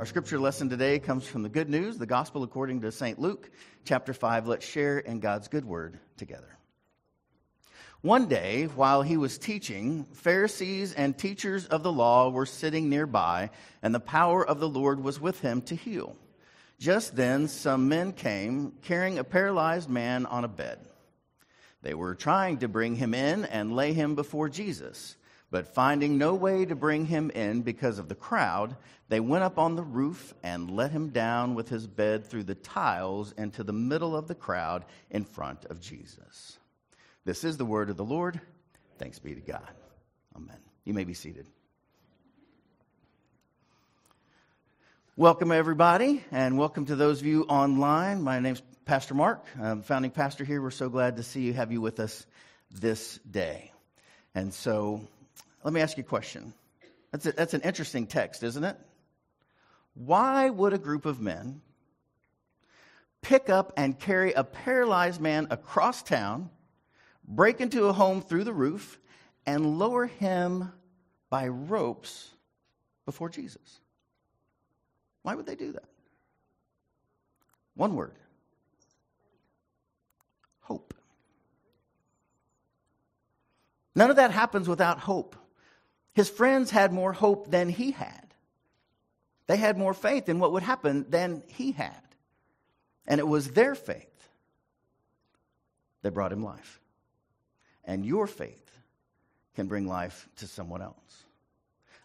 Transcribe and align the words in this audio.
Our 0.00 0.06
scripture 0.06 0.40
lesson 0.40 0.70
today 0.70 0.98
comes 0.98 1.26
from 1.26 1.42
the 1.42 1.50
good 1.50 1.68
news, 1.68 1.98
the 1.98 2.06
gospel 2.06 2.42
according 2.42 2.80
to 2.80 2.90
St. 2.90 3.18
Luke, 3.18 3.50
chapter 3.84 4.14
5. 4.14 4.48
Let's 4.48 4.64
share 4.64 4.98
in 4.98 5.20
God's 5.20 5.48
good 5.48 5.66
word 5.66 5.98
together. 6.16 6.56
One 8.00 8.26
day, 8.26 8.64
while 8.64 9.02
he 9.02 9.18
was 9.18 9.36
teaching, 9.36 10.06
Pharisees 10.14 10.94
and 10.94 11.18
teachers 11.18 11.66
of 11.66 11.82
the 11.82 11.92
law 11.92 12.30
were 12.30 12.46
sitting 12.46 12.88
nearby, 12.88 13.50
and 13.82 13.94
the 13.94 14.00
power 14.00 14.42
of 14.42 14.58
the 14.58 14.70
Lord 14.70 15.04
was 15.04 15.20
with 15.20 15.40
him 15.40 15.60
to 15.60 15.76
heal. 15.76 16.16
Just 16.78 17.14
then, 17.14 17.46
some 17.46 17.90
men 17.90 18.14
came 18.14 18.72
carrying 18.80 19.18
a 19.18 19.22
paralyzed 19.22 19.90
man 19.90 20.24
on 20.24 20.44
a 20.44 20.48
bed. 20.48 20.78
They 21.82 21.92
were 21.92 22.14
trying 22.14 22.60
to 22.60 22.68
bring 22.68 22.96
him 22.96 23.12
in 23.12 23.44
and 23.44 23.76
lay 23.76 23.92
him 23.92 24.14
before 24.14 24.48
Jesus. 24.48 25.16
But 25.50 25.74
finding 25.74 26.16
no 26.16 26.34
way 26.34 26.64
to 26.64 26.76
bring 26.76 27.06
him 27.06 27.30
in 27.30 27.62
because 27.62 27.98
of 27.98 28.08
the 28.08 28.14
crowd, 28.14 28.76
they 29.08 29.18
went 29.18 29.42
up 29.42 29.58
on 29.58 29.74
the 29.74 29.82
roof 29.82 30.32
and 30.44 30.70
let 30.70 30.92
him 30.92 31.08
down 31.08 31.56
with 31.56 31.68
his 31.68 31.88
bed 31.88 32.24
through 32.26 32.44
the 32.44 32.54
tiles 32.54 33.32
into 33.36 33.64
the 33.64 33.72
middle 33.72 34.16
of 34.16 34.28
the 34.28 34.34
crowd 34.36 34.84
in 35.10 35.24
front 35.24 35.64
of 35.64 35.80
Jesus. 35.80 36.58
This 37.24 37.42
is 37.42 37.56
the 37.56 37.64
word 37.64 37.90
of 37.90 37.96
the 37.96 38.04
Lord. 38.04 38.40
Thanks 38.98 39.18
be 39.18 39.34
to 39.34 39.40
God. 39.40 39.70
Amen. 40.36 40.56
You 40.84 40.94
may 40.94 41.04
be 41.04 41.14
seated. 41.14 41.46
Welcome, 45.16 45.50
everybody, 45.50 46.24
and 46.30 46.56
welcome 46.56 46.86
to 46.86 46.96
those 46.96 47.20
of 47.20 47.26
you 47.26 47.42
online. 47.42 48.22
My 48.22 48.38
name's 48.38 48.62
Pastor 48.84 49.14
Mark, 49.14 49.44
I'm 49.60 49.82
founding 49.82 50.10
pastor 50.10 50.44
here. 50.44 50.62
We're 50.62 50.70
so 50.70 50.88
glad 50.88 51.16
to 51.16 51.22
see 51.22 51.42
you, 51.42 51.52
have 51.52 51.70
you 51.72 51.80
with 51.80 52.00
us 52.00 52.24
this 52.70 53.18
day. 53.30 53.70
And 54.34 54.54
so, 54.54 55.02
let 55.62 55.72
me 55.72 55.80
ask 55.80 55.96
you 55.96 56.02
a 56.02 56.06
question. 56.06 56.54
That's, 57.12 57.26
a, 57.26 57.32
that's 57.32 57.54
an 57.54 57.62
interesting 57.62 58.06
text, 58.06 58.42
isn't 58.42 58.64
it? 58.64 58.76
Why 59.94 60.48
would 60.48 60.72
a 60.72 60.78
group 60.78 61.06
of 61.06 61.20
men 61.20 61.60
pick 63.22 63.50
up 63.50 63.72
and 63.76 63.98
carry 63.98 64.32
a 64.32 64.44
paralyzed 64.44 65.20
man 65.20 65.46
across 65.50 66.02
town, 66.02 66.50
break 67.26 67.60
into 67.60 67.86
a 67.86 67.92
home 67.92 68.22
through 68.22 68.44
the 68.44 68.52
roof, 68.52 68.98
and 69.46 69.78
lower 69.78 70.06
him 70.06 70.72
by 71.28 71.48
ropes 71.48 72.30
before 73.04 73.28
Jesus? 73.28 73.80
Why 75.22 75.34
would 75.34 75.46
they 75.46 75.56
do 75.56 75.72
that? 75.72 75.84
One 77.74 77.94
word 77.94 78.12
hope. 80.70 80.94
None 83.96 84.08
of 84.08 84.16
that 84.16 84.30
happens 84.30 84.68
without 84.68 85.00
hope. 85.00 85.34
His 86.14 86.28
friends 86.28 86.70
had 86.70 86.92
more 86.92 87.12
hope 87.12 87.50
than 87.50 87.68
he 87.68 87.92
had. 87.92 88.34
They 89.46 89.56
had 89.56 89.78
more 89.78 89.94
faith 89.94 90.28
in 90.28 90.38
what 90.38 90.52
would 90.52 90.62
happen 90.62 91.06
than 91.08 91.42
he 91.46 91.72
had. 91.72 92.00
And 93.06 93.18
it 93.18 93.26
was 93.26 93.50
their 93.50 93.74
faith 93.74 94.06
that 96.02 96.12
brought 96.12 96.32
him 96.32 96.44
life. 96.44 96.80
And 97.84 98.04
your 98.04 98.26
faith 98.26 98.70
can 99.56 99.66
bring 99.66 99.86
life 99.86 100.28
to 100.36 100.46
someone 100.46 100.82
else. 100.82 100.96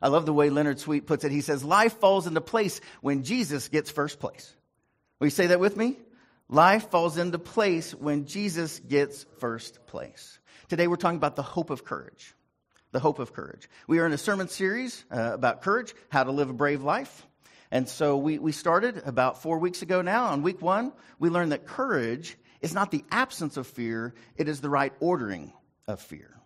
I 0.02 0.08
love 0.08 0.25
the 0.25 0.34
way 0.34 0.50
Leonard 0.50 0.80
Sweet 0.80 1.06
puts 1.06 1.23
it. 1.23 1.31
He 1.31 1.42
says, 1.42 1.64
Life 1.64 2.00
falls 2.00 2.28
into 2.28 2.42
place 2.42 2.81
when 3.02 3.23
Jesus 3.23 3.69
gets 3.69 3.92
first 3.92 4.19
place. 4.19 4.53
Will 5.19 5.28
you 5.28 5.31
say 5.31 5.47
that 5.47 5.59
with 5.59 5.78
me? 5.78 5.97
Life 6.50 6.90
falls 6.90 7.17
into 7.17 7.40
place 7.40 7.94
when 7.94 8.25
Jesus 8.25 8.80
gets 8.80 9.25
first 9.40 9.86
place. 9.88 10.40
Today 10.67 10.88
we're 10.88 10.95
talking 10.95 11.17
about 11.17 11.36
the 11.36 11.44
hope 11.44 11.69
of 11.69 11.86
courage 11.86 12.36
the 12.96 13.00
hope 13.02 13.20
of 13.20 13.34
courage. 13.34 13.70
We 13.88 14.00
are 14.00 14.06
in 14.06 14.14
a 14.14 14.18
sermon 14.18 14.48
series 14.48 15.04
uh, 15.12 15.32
about 15.34 15.62
courage, 15.62 15.94
how 16.08 16.24
to 16.24 16.32
live 16.32 16.50
a 16.50 16.54
brave 16.54 16.82
life. 16.82 17.28
And 17.70 17.90
so 17.90 18.16
we, 18.16 18.40
we 18.40 18.54
started 18.54 19.02
about 19.06 19.42
four 19.42 19.60
weeks 19.60 19.82
ago 19.82 20.02
now. 20.02 20.28
On 20.28 20.44
week 20.44 20.62
one, 20.62 20.94
we 21.20 21.30
learned 21.30 21.52
that 21.52 21.68
courage 21.68 22.38
is 22.62 22.74
not 22.74 22.92
the 22.92 23.04
absence 23.12 23.58
of 23.58 23.68
fear, 23.68 24.14
it 24.38 24.48
is 24.48 24.62
the 24.62 24.70
right 24.70 24.94
ordering 25.02 25.52
of 25.90 26.00
fear. 26.00 26.40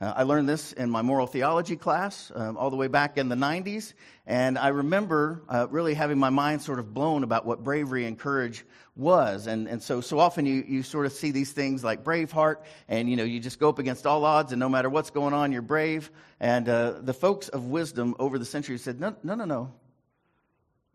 Uh, 0.00 0.12
I 0.14 0.22
learned 0.22 0.48
this 0.48 0.72
in 0.72 0.90
my 0.90 1.02
moral 1.02 1.26
theology 1.26 1.74
class 1.74 2.30
um, 2.32 2.56
all 2.56 2.70
the 2.70 2.76
way 2.76 2.86
back 2.86 3.18
in 3.18 3.28
the 3.28 3.34
90s, 3.34 3.94
and 4.26 4.56
I 4.56 4.68
remember 4.68 5.42
uh, 5.48 5.66
really 5.70 5.94
having 5.94 6.18
my 6.18 6.30
mind 6.30 6.62
sort 6.62 6.78
of 6.78 6.94
blown 6.94 7.24
about 7.24 7.44
what 7.44 7.64
bravery 7.64 8.06
and 8.06 8.16
courage 8.16 8.64
was. 8.94 9.48
And, 9.48 9.66
and 9.66 9.82
so, 9.82 10.00
so 10.00 10.20
often 10.20 10.46
you, 10.46 10.64
you 10.68 10.84
sort 10.84 11.06
of 11.06 11.12
see 11.12 11.32
these 11.32 11.50
things 11.50 11.82
like 11.82 12.04
Braveheart, 12.04 12.58
and 12.86 13.10
you 13.10 13.16
know, 13.16 13.24
you 13.24 13.40
just 13.40 13.58
go 13.58 13.68
up 13.68 13.80
against 13.80 14.06
all 14.06 14.24
odds, 14.24 14.52
and 14.52 14.60
no 14.60 14.68
matter 14.68 14.88
what's 14.88 15.10
going 15.10 15.34
on, 15.34 15.50
you're 15.50 15.62
brave. 15.62 16.12
And 16.38 16.68
uh, 16.68 17.00
the 17.00 17.14
folks 17.14 17.48
of 17.48 17.66
wisdom 17.66 18.14
over 18.20 18.38
the 18.38 18.44
centuries 18.44 18.84
said, 18.84 19.00
no, 19.00 19.16
no, 19.24 19.34
no, 19.34 19.46
no. 19.46 19.72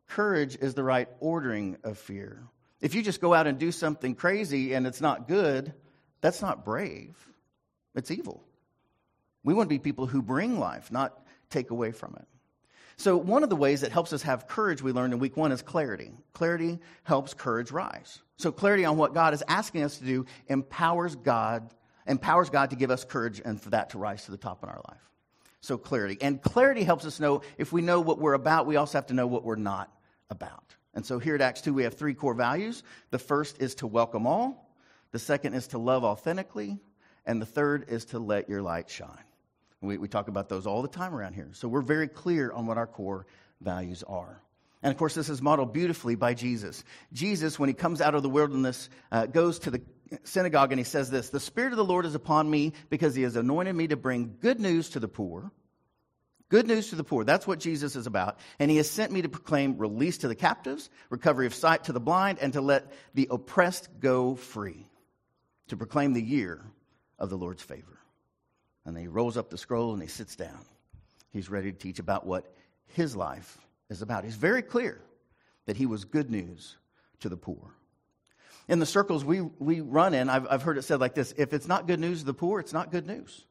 Courage 0.07 0.57
is 0.61 0.75
the 0.75 0.83
right 0.83 1.09
ordering 1.19 1.75
of 1.83 1.97
fear. 1.97 2.41
If 2.79 2.95
you 2.95 3.01
just 3.01 3.19
go 3.19 3.33
out 3.33 3.47
and 3.47 3.59
do 3.59 3.73
something 3.73 4.15
crazy 4.15 4.73
and 4.73 4.87
it's 4.87 5.01
not 5.01 5.27
good, 5.27 5.73
that's 6.21 6.41
not 6.41 6.63
brave, 6.63 7.17
it's 7.95 8.09
evil. 8.09 8.41
We 9.43 9.53
want 9.53 9.69
to 9.69 9.75
be 9.75 9.79
people 9.79 10.07
who 10.07 10.21
bring 10.21 10.59
life, 10.59 10.91
not 10.91 11.25
take 11.49 11.71
away 11.71 11.91
from 11.91 12.15
it. 12.19 12.27
So, 12.95 13.17
one 13.17 13.43
of 13.43 13.49
the 13.49 13.55
ways 13.55 13.81
that 13.81 13.91
helps 13.91 14.13
us 14.13 14.21
have 14.21 14.47
courage, 14.47 14.81
we 14.81 14.91
learned 14.91 15.13
in 15.13 15.19
week 15.19 15.35
one, 15.35 15.51
is 15.51 15.61
clarity. 15.61 16.11
Clarity 16.33 16.79
helps 17.03 17.33
courage 17.33 17.71
rise. 17.71 18.19
So, 18.37 18.51
clarity 18.51 18.85
on 18.85 18.97
what 18.97 19.13
God 19.13 19.33
is 19.33 19.43
asking 19.47 19.83
us 19.83 19.97
to 19.97 20.05
do 20.05 20.25
empowers 20.47 21.15
God, 21.15 21.73
empowers 22.05 22.49
God 22.49 22.69
to 22.69 22.75
give 22.75 22.91
us 22.91 23.03
courage 23.03 23.41
and 23.43 23.59
for 23.59 23.71
that 23.71 23.91
to 23.91 23.97
rise 23.97 24.25
to 24.25 24.31
the 24.31 24.37
top 24.37 24.63
in 24.63 24.69
our 24.69 24.81
life. 24.89 25.09
So, 25.61 25.77
clarity. 25.77 26.17
And 26.21 26.41
clarity 26.41 26.83
helps 26.83 27.05
us 27.05 27.19
know 27.19 27.41
if 27.57 27.73
we 27.73 27.81
know 27.81 27.99
what 27.99 28.19
we're 28.19 28.33
about, 28.33 28.67
we 28.67 28.75
also 28.75 28.97
have 28.99 29.07
to 29.07 29.13
know 29.13 29.27
what 29.27 29.43
we're 29.43 29.55
not 29.55 29.91
about. 30.29 30.75
And 30.93 31.03
so, 31.03 31.17
here 31.17 31.33
at 31.33 31.41
Acts 31.41 31.61
2, 31.61 31.73
we 31.73 31.83
have 31.83 31.95
three 31.95 32.13
core 32.13 32.35
values. 32.35 32.83
The 33.09 33.19
first 33.19 33.59
is 33.59 33.73
to 33.75 33.87
welcome 33.87 34.27
all, 34.27 34.71
the 35.11 35.19
second 35.19 35.55
is 35.55 35.67
to 35.69 35.79
love 35.79 36.03
authentically, 36.03 36.77
and 37.25 37.41
the 37.41 37.45
third 37.47 37.85
is 37.89 38.05
to 38.05 38.19
let 38.19 38.49
your 38.49 38.61
light 38.61 38.89
shine. 38.89 39.23
We, 39.83 39.97
we 39.97 40.07
talk 40.07 40.27
about 40.27 40.49
those 40.49 40.65
all 40.65 40.81
the 40.81 40.87
time 40.87 41.13
around 41.13 41.33
here. 41.33 41.49
So 41.53 41.67
we're 41.67 41.81
very 41.81 42.07
clear 42.07 42.51
on 42.51 42.65
what 42.65 42.77
our 42.77 42.87
core 42.87 43.25
values 43.61 44.03
are. 44.03 44.41
And 44.81 44.91
of 44.91 44.97
course, 44.97 45.15
this 45.15 45.29
is 45.29 45.41
modeled 45.41 45.73
beautifully 45.73 46.15
by 46.15 46.33
Jesus. 46.33 46.83
Jesus, 47.13 47.57
when 47.57 47.69
he 47.69 47.73
comes 47.73 48.01
out 48.01 48.15
of 48.15 48.23
the 48.23 48.29
wilderness, 48.29 48.89
uh, 49.11 49.27
goes 49.27 49.59
to 49.59 49.71
the 49.71 49.81
synagogue 50.23 50.71
and 50.71 50.79
he 50.79 50.83
says 50.83 51.09
this 51.09 51.29
The 51.29 51.39
Spirit 51.39 51.71
of 51.71 51.77
the 51.77 51.85
Lord 51.85 52.05
is 52.05 52.15
upon 52.15 52.49
me 52.49 52.73
because 52.89 53.15
he 53.15 53.23
has 53.23 53.35
anointed 53.35 53.75
me 53.75 53.87
to 53.87 53.95
bring 53.95 54.35
good 54.41 54.59
news 54.59 54.89
to 54.91 54.99
the 54.99 55.07
poor. 55.07 55.51
Good 56.49 56.67
news 56.67 56.89
to 56.89 56.95
the 56.95 57.03
poor. 57.03 57.23
That's 57.23 57.47
what 57.47 57.59
Jesus 57.59 57.95
is 57.95 58.05
about. 58.05 58.37
And 58.59 58.69
he 58.69 58.77
has 58.77 58.89
sent 58.89 59.11
me 59.11 59.23
to 59.23 59.29
proclaim 59.29 59.77
release 59.77 60.19
to 60.19 60.27
the 60.27 60.35
captives, 60.35 60.89
recovery 61.09 61.47
of 61.47 61.55
sight 61.55 61.85
to 61.85 61.93
the 61.93 61.99
blind, 61.99 62.37
and 62.39 62.53
to 62.53 62.61
let 62.61 62.91
the 63.15 63.27
oppressed 63.31 63.89
go 63.99 64.35
free. 64.35 64.85
To 65.69 65.77
proclaim 65.77 66.13
the 66.13 66.21
year 66.21 66.63
of 67.17 67.29
the 67.29 67.37
Lord's 67.37 67.63
favor. 67.63 68.02
And 68.85 68.97
he 68.97 69.07
rolls 69.07 69.37
up 69.37 69.49
the 69.49 69.57
scroll 69.57 69.93
and 69.93 70.01
he 70.01 70.07
sits 70.07 70.35
down. 70.35 70.59
He's 71.31 71.49
ready 71.49 71.71
to 71.71 71.77
teach 71.77 71.99
about 71.99 72.25
what 72.25 72.53
his 72.87 73.15
life 73.15 73.57
is 73.89 74.01
about. 74.01 74.23
He's 74.23 74.35
very 74.35 74.61
clear 74.61 75.01
that 75.65 75.77
he 75.77 75.85
was 75.85 76.05
good 76.05 76.29
news 76.29 76.77
to 77.21 77.29
the 77.29 77.37
poor. 77.37 77.73
In 78.67 78.79
the 78.79 78.85
circles 78.85 79.25
we, 79.25 79.41
we 79.41 79.81
run 79.81 80.13
in, 80.13 80.29
I've, 80.29 80.47
I've 80.49 80.61
heard 80.61 80.77
it 80.77 80.83
said 80.83 80.99
like 80.99 81.15
this 81.15 81.33
if 81.37 81.53
it's 81.53 81.67
not 81.67 81.87
good 81.87 81.99
news 81.99 82.19
to 82.19 82.25
the 82.25 82.33
poor, 82.33 82.59
it's 82.59 82.73
not 82.73 82.91
good 82.91 83.07
news. 83.07 83.45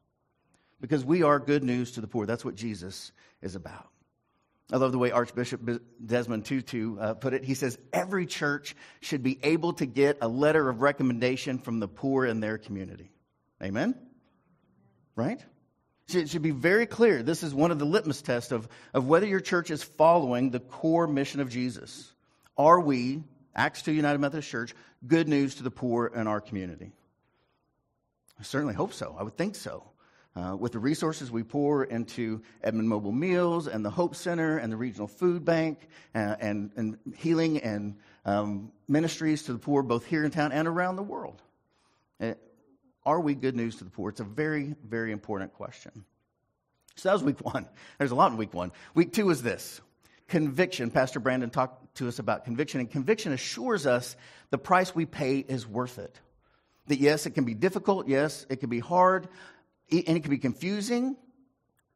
Because 0.80 1.04
we 1.04 1.22
are 1.22 1.38
good 1.38 1.62
news 1.62 1.92
to 1.92 2.00
the 2.00 2.08
poor. 2.08 2.26
That's 2.26 2.44
what 2.44 2.54
Jesus 2.54 3.12
is 3.40 3.54
about. 3.54 3.88
I 4.72 4.78
love 4.78 4.90
the 4.90 4.98
way 4.98 5.10
Archbishop 5.10 5.60
Desmond 6.04 6.46
Tutu 6.46 6.98
uh, 6.98 7.14
put 7.14 7.34
it. 7.34 7.44
He 7.44 7.54
says 7.54 7.78
every 7.92 8.26
church 8.26 8.74
should 9.00 9.22
be 9.22 9.38
able 9.42 9.74
to 9.74 9.86
get 9.86 10.18
a 10.22 10.28
letter 10.28 10.68
of 10.68 10.80
recommendation 10.80 11.58
from 11.58 11.78
the 11.78 11.88
poor 11.88 12.24
in 12.24 12.40
their 12.40 12.56
community. 12.56 13.12
Amen? 13.62 13.94
Right? 15.16 15.40
It 16.08 16.28
should 16.28 16.42
be 16.42 16.50
very 16.50 16.86
clear. 16.86 17.22
This 17.22 17.42
is 17.42 17.54
one 17.54 17.70
of 17.70 17.78
the 17.78 17.84
litmus 17.84 18.22
tests 18.22 18.52
of, 18.52 18.68
of 18.92 19.06
whether 19.06 19.26
your 19.26 19.40
church 19.40 19.70
is 19.70 19.82
following 19.82 20.50
the 20.50 20.60
core 20.60 21.06
mission 21.06 21.40
of 21.40 21.48
Jesus. 21.48 22.12
Are 22.58 22.80
we, 22.80 23.22
Acts 23.54 23.82
2 23.82 23.92
United 23.92 24.18
Methodist 24.18 24.48
Church, 24.48 24.74
good 25.06 25.28
news 25.28 25.54
to 25.56 25.62
the 25.62 25.70
poor 25.70 26.06
in 26.06 26.26
our 26.26 26.40
community? 26.40 26.92
I 28.38 28.42
certainly 28.42 28.74
hope 28.74 28.92
so. 28.92 29.16
I 29.18 29.22
would 29.22 29.36
think 29.36 29.54
so. 29.54 29.84
Uh, 30.34 30.56
with 30.58 30.72
the 30.72 30.78
resources 30.78 31.30
we 31.30 31.42
pour 31.42 31.84
into 31.84 32.40
Edmond 32.62 32.88
Mobile 32.88 33.12
Meals 33.12 33.68
and 33.68 33.84
the 33.84 33.90
Hope 33.90 34.16
Center 34.16 34.56
and 34.56 34.72
the 34.72 34.76
Regional 34.78 35.06
Food 35.06 35.44
Bank 35.44 35.88
and, 36.14 36.30
uh, 36.30 36.36
and, 36.40 36.70
and 36.76 36.98
healing 37.16 37.58
and 37.58 37.96
um, 38.24 38.72
ministries 38.88 39.42
to 39.44 39.52
the 39.52 39.58
poor, 39.58 39.82
both 39.82 40.06
here 40.06 40.24
in 40.24 40.30
town 40.30 40.50
and 40.52 40.66
around 40.66 40.96
the 40.96 41.02
world. 41.02 41.42
It, 42.18 42.38
are 43.04 43.20
we 43.20 43.34
good 43.34 43.56
news 43.56 43.76
to 43.76 43.84
the 43.84 43.90
poor? 43.90 44.10
It's 44.10 44.20
a 44.20 44.24
very, 44.24 44.74
very 44.86 45.12
important 45.12 45.52
question. 45.54 46.04
So 46.96 47.08
that 47.08 47.14
was 47.14 47.22
week 47.22 47.40
one. 47.40 47.66
There's 47.98 48.10
a 48.10 48.14
lot 48.14 48.32
in 48.32 48.38
week 48.38 48.54
one. 48.54 48.72
Week 48.94 49.12
two 49.12 49.30
is 49.30 49.42
this 49.42 49.80
conviction. 50.28 50.90
Pastor 50.90 51.20
Brandon 51.20 51.50
talked 51.50 51.94
to 51.96 52.08
us 52.08 52.18
about 52.18 52.44
conviction, 52.44 52.80
and 52.80 52.90
conviction 52.90 53.32
assures 53.32 53.86
us 53.86 54.16
the 54.50 54.58
price 54.58 54.94
we 54.94 55.04
pay 55.04 55.38
is 55.38 55.66
worth 55.66 55.98
it. 55.98 56.18
That 56.86 56.98
yes, 57.00 57.26
it 57.26 57.30
can 57.30 57.44
be 57.44 57.54
difficult, 57.54 58.08
yes, 58.08 58.46
it 58.48 58.56
can 58.56 58.70
be 58.70 58.78
hard, 58.78 59.28
and 59.90 60.16
it 60.16 60.22
can 60.22 60.30
be 60.30 60.38
confusing, 60.38 61.16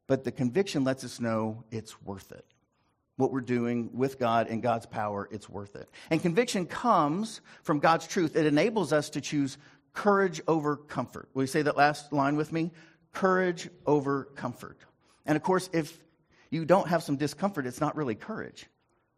but 0.05 0.23
the 0.23 0.31
conviction 0.31 0.83
lets 0.83 1.03
us 1.03 1.19
know 1.19 1.63
it's 1.71 2.01
worth 2.03 2.31
it. 2.31 2.45
what 3.17 3.31
we're 3.31 3.41
doing 3.41 3.89
with 3.93 4.19
God 4.19 4.47
and 4.47 4.61
God's 4.61 4.85
power, 4.85 5.27
it's 5.31 5.49
worth 5.49 5.75
it. 5.75 5.89
And 6.11 6.21
conviction 6.21 6.67
comes 6.67 7.41
from 7.63 7.79
God's 7.79 8.05
truth. 8.07 8.35
It 8.35 8.45
enables 8.45 8.93
us 8.93 9.09
to 9.11 9.21
choose 9.21 9.57
courage 9.97 10.39
over 10.47 10.77
comfort. 10.77 11.27
Will 11.33 11.41
you 11.41 11.47
say 11.47 11.63
that 11.63 11.75
last 11.75 12.13
line 12.13 12.35
with 12.37 12.53
me? 12.53 12.71
Courage 13.13 13.67
over 13.87 14.25
comfort. 14.35 14.77
And 15.25 15.35
of 15.35 15.41
course, 15.41 15.71
if 15.73 15.97
you 16.51 16.65
don't 16.65 16.87
have 16.87 17.01
some 17.01 17.15
discomfort, 17.15 17.65
it's 17.65 17.81
not 17.81 17.95
really 17.95 18.13
courage, 18.13 18.67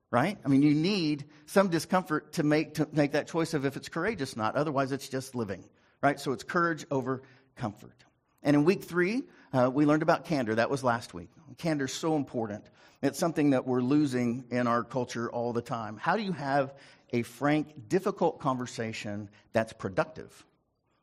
right? 0.10 0.38
I 0.44 0.48
mean, 0.48 0.62
you 0.62 0.74
need 0.74 1.26
some 1.48 1.68
discomfort 1.68 2.32
to 2.34 2.44
make, 2.44 2.76
to 2.76 2.88
make 2.94 3.12
that 3.12 3.28
choice 3.28 3.54
of 3.54 3.66
if 3.66 3.76
it's 3.76 3.90
courageous 3.90 4.36
or 4.36 4.40
not. 4.40 4.56
Otherwise, 4.56 4.94
it's 4.94 5.10
just 5.10 5.36
living, 5.36 5.66
right? 6.02 6.18
So 6.18 6.32
it's 6.32 6.44
courage 6.44 6.86
over 6.90 7.24
comfort. 7.58 8.06
And 8.42 8.56
in 8.56 8.64
week 8.64 8.86
three, 8.86 9.24
uh, 9.52 9.70
we 9.72 9.86
learned 9.86 10.02
about 10.02 10.24
candor. 10.24 10.56
That 10.56 10.70
was 10.70 10.82
last 10.82 11.14
week. 11.14 11.30
Candor 11.58 11.86
is 11.86 11.94
so 11.94 12.16
important. 12.16 12.64
It's 13.02 13.20
something 13.20 13.50
that 13.50 13.68
we're 13.68 13.82
losing 13.82 14.46
in 14.50 14.66
our 14.66 14.86
culture 14.86 15.30
all 15.30 15.52
the 15.52 15.62
time. 15.62 15.98
How 15.98 16.16
do 16.16 16.24
you 16.24 16.32
have 16.32 16.74
a 17.12 17.24
frank, 17.24 17.90
difficult 17.90 18.40
conversation 18.40 19.30
that's 19.52 19.74
productive? 19.74 20.46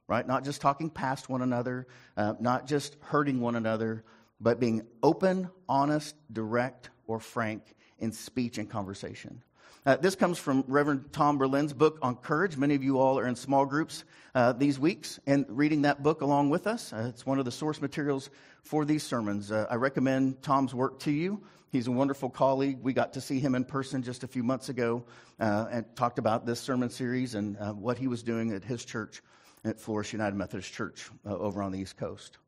Right? 0.09 0.27
Not 0.27 0.45
just 0.45 0.61
talking 0.61 0.91
past 0.91 1.29
one 1.29 1.43
another, 1.43 1.87
uh, 2.17 2.35
not 2.39 2.67
just 2.67 2.97
hurting 3.01 3.41
one 3.41 3.57
another, 3.57 4.05
but 4.41 4.61
being 4.61 4.87
open, 5.03 5.51
honest, 5.69 6.15
direct, 6.33 6.91
or 7.07 7.19
frank 7.19 7.63
in 7.99 8.13
speech 8.13 8.59
and 8.59 8.69
conversation. 8.69 9.43
Uh, 9.85 9.97
this 9.97 10.17
comes 10.17 10.37
from 10.37 10.65
Reverend 10.67 11.13
Tom 11.13 11.39
Berlin's 11.39 11.73
book 11.73 12.01
on 12.03 12.17
courage. 12.17 12.57
Many 12.57 12.75
of 12.75 12.83
you 12.83 12.99
all 12.99 13.21
are 13.21 13.27
in 13.27 13.37
small 13.37 13.65
groups 13.65 14.05
uh, 14.35 14.53
these 14.53 14.81
weeks 14.81 15.21
and 15.27 15.47
reading 15.49 15.83
that 15.83 16.03
book 16.03 16.23
along 16.23 16.51
with 16.51 16.67
us. 16.67 16.93
Uh, 16.93 17.07
it's 17.09 17.25
one 17.25 17.39
of 17.39 17.45
the 17.45 17.53
source 17.53 17.81
materials 17.81 18.29
for 18.65 18.85
these 18.85 19.05
sermons. 19.05 19.53
Uh, 19.53 19.67
I 19.71 19.77
recommend 19.77 20.43
Tom's 20.43 20.75
work 20.75 20.99
to 21.01 21.13
you. 21.13 21.41
He's 21.71 21.87
a 21.87 21.93
wonderful 21.93 22.31
colleague. 22.31 22.79
We 22.83 22.95
got 22.95 23.13
to 23.13 23.21
see 23.21 23.39
him 23.39 23.55
in 23.55 23.65
person 23.65 24.03
just 24.03 24.25
a 24.25 24.27
few 24.27 24.43
months 24.43 24.69
ago 24.69 25.05
uh, 25.39 25.67
and 25.71 25.85
talked 25.95 26.19
about 26.19 26.47
this 26.47 26.59
sermon 26.59 26.91
series 26.91 27.37
and 27.37 27.57
uh, 27.57 27.73
what 27.73 27.97
he 27.97 28.09
was 28.09 28.25
doing 28.25 28.53
at 28.53 28.65
his 28.65 28.85
church 28.85 29.23
at 29.67 29.81
Floris 29.81 30.13
United 30.13 30.37
Methodist 30.37 30.73
Church 30.73 31.09
uh, 31.27 31.37
over 31.37 31.63
on 31.63 31.73
the 31.73 31.79
East 31.79 31.97
Coast. 31.97 32.39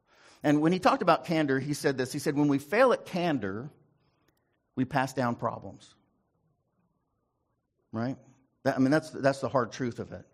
And 0.42 0.60
when 0.60 0.72
he 0.72 0.78
talked 0.78 1.02
about 1.02 1.24
candor, 1.24 1.58
he 1.58 1.74
said 1.74 1.98
this. 1.98 2.12
He 2.12 2.18
said, 2.18 2.36
When 2.36 2.48
we 2.48 2.58
fail 2.58 2.92
at 2.92 3.06
candor, 3.06 3.70
we 4.76 4.84
pass 4.84 5.12
down 5.12 5.34
problems 5.34 5.94
right? 7.92 8.16
That, 8.64 8.76
I 8.76 8.78
mean, 8.78 8.90
that's, 8.90 9.10
that's 9.10 9.40
the 9.40 9.48
hard 9.48 9.72
truth 9.72 9.98
of 9.98 10.12
it. 10.12 10.24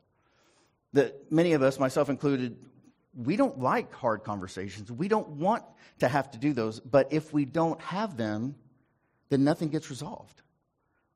That 0.92 1.32
many 1.32 1.52
of 1.52 1.62
us, 1.62 1.78
myself 1.78 2.08
included, 2.08 2.56
we 3.14 3.36
don't 3.36 3.58
like 3.58 3.92
hard 3.92 4.24
conversations. 4.24 4.90
We 4.90 5.08
don't 5.08 5.28
want 5.30 5.64
to 6.00 6.08
have 6.08 6.30
to 6.32 6.38
do 6.38 6.52
those. 6.52 6.80
But 6.80 7.12
if 7.12 7.32
we 7.32 7.44
don't 7.44 7.80
have 7.80 8.16
them, 8.16 8.56
then 9.28 9.44
nothing 9.44 9.68
gets 9.68 9.90
resolved. 9.90 10.42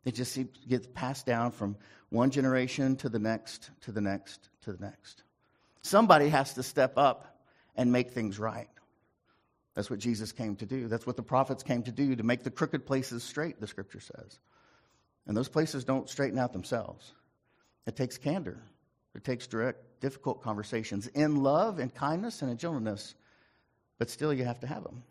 It 0.04 0.14
just 0.14 0.38
gets 0.68 0.88
passed 0.94 1.26
down 1.26 1.52
from 1.52 1.76
one 2.08 2.30
generation 2.30 2.96
to 2.96 3.08
the 3.08 3.18
next, 3.18 3.70
to 3.82 3.92
the 3.92 4.00
next, 4.00 4.48
to 4.62 4.72
the 4.72 4.84
next. 4.84 5.22
Somebody 5.82 6.28
has 6.28 6.54
to 6.54 6.62
step 6.62 6.94
up 6.96 7.40
and 7.76 7.92
make 7.92 8.10
things 8.10 8.38
right. 8.38 8.68
That's 9.74 9.90
what 9.90 10.00
Jesus 10.00 10.32
came 10.32 10.56
to 10.56 10.66
do. 10.66 10.88
That's 10.88 11.06
what 11.06 11.16
the 11.16 11.22
prophets 11.22 11.62
came 11.62 11.84
to 11.84 11.92
do, 11.92 12.16
to 12.16 12.22
make 12.24 12.42
the 12.42 12.50
crooked 12.50 12.84
places 12.84 13.22
straight, 13.22 13.60
the 13.60 13.66
scripture 13.68 14.00
says. 14.00 14.40
And 15.26 15.36
those 15.36 15.48
places 15.48 15.84
don't 15.84 16.08
straighten 16.08 16.38
out 16.38 16.52
themselves. 16.52 17.12
It 17.86 17.94
takes 17.94 18.18
candor, 18.18 18.60
it 19.14 19.22
takes 19.22 19.46
direct, 19.46 20.00
difficult 20.00 20.42
conversations 20.42 21.06
in 21.06 21.42
love 21.42 21.78
and 21.78 21.94
kindness 21.94 22.42
and 22.42 22.50
in 22.50 22.56
gentleness, 22.56 23.14
but 23.98 24.10
still 24.10 24.32
you 24.32 24.44
have 24.44 24.60
to 24.60 24.66
have 24.66 24.82
them. 24.82 25.04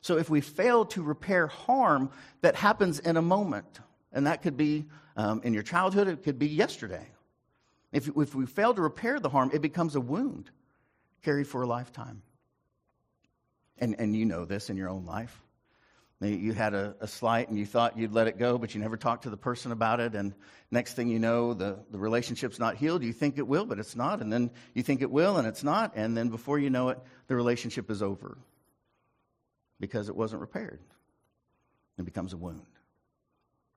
So 0.00 0.18
if 0.18 0.30
we 0.30 0.40
fail 0.40 0.84
to 0.86 1.02
repair 1.02 1.46
harm 1.46 2.10
that 2.40 2.54
happens 2.54 2.98
in 2.98 3.16
a 3.16 3.22
moment, 3.22 3.80
and 4.12 4.26
that 4.26 4.42
could 4.42 4.56
be 4.56 4.86
um, 5.16 5.40
in 5.44 5.54
your 5.54 5.62
childhood, 5.62 6.08
it 6.08 6.22
could 6.22 6.38
be 6.38 6.48
yesterday. 6.48 7.06
If, 7.96 8.10
if 8.14 8.34
we 8.34 8.44
fail 8.44 8.74
to 8.74 8.82
repair 8.82 9.18
the 9.18 9.30
harm, 9.30 9.50
it 9.54 9.62
becomes 9.62 9.96
a 9.96 10.00
wound 10.02 10.50
carried 11.22 11.46
for 11.46 11.62
a 11.62 11.66
lifetime. 11.66 12.20
And, 13.78 13.96
and 13.98 14.14
you 14.14 14.26
know 14.26 14.44
this 14.44 14.68
in 14.68 14.76
your 14.76 14.90
own 14.90 15.06
life. 15.06 15.42
You 16.20 16.52
had 16.52 16.74
a, 16.74 16.94
a, 17.00 17.08
slight 17.08 17.48
and 17.48 17.58
you 17.58 17.64
thought 17.64 17.96
you'd 17.96 18.12
let 18.12 18.26
it 18.26 18.38
go, 18.38 18.58
but 18.58 18.74
you 18.74 18.82
never 18.82 18.98
talked 18.98 19.22
to 19.22 19.30
the 19.30 19.36
person 19.38 19.72
about 19.72 20.00
it. 20.00 20.14
And 20.14 20.34
next 20.70 20.92
thing 20.92 21.08
you 21.08 21.18
know, 21.18 21.54
the, 21.54 21.78
the 21.90 21.98
relationship's 21.98 22.58
not 22.58 22.76
healed. 22.76 23.02
You 23.02 23.14
think 23.14 23.38
it 23.38 23.48
will, 23.48 23.64
but 23.64 23.78
it's 23.78 23.96
not. 23.96 24.20
And 24.20 24.30
then 24.30 24.50
you 24.74 24.82
think 24.82 25.00
it 25.00 25.10
will, 25.10 25.38
and 25.38 25.48
it's 25.48 25.64
not. 25.64 25.92
And 25.94 26.14
then 26.14 26.28
before 26.28 26.58
you 26.58 26.68
know 26.68 26.90
it, 26.90 26.98
the 27.28 27.34
relationship 27.34 27.90
is 27.90 28.02
over 28.02 28.36
because 29.80 30.10
it 30.10 30.16
wasn't 30.16 30.42
repaired. 30.42 30.80
It 31.98 32.04
becomes 32.04 32.34
a 32.34 32.36
wound 32.36 32.66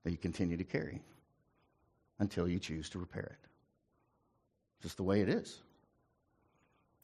that 0.04 0.10
you 0.10 0.18
continue 0.18 0.58
to 0.58 0.64
carry 0.64 1.00
until 2.18 2.46
you 2.46 2.58
choose 2.58 2.90
to 2.90 2.98
repair 2.98 3.38
it. 3.40 3.49
Just 4.82 4.96
the 4.96 5.02
way 5.02 5.20
it 5.20 5.28
is. 5.28 5.58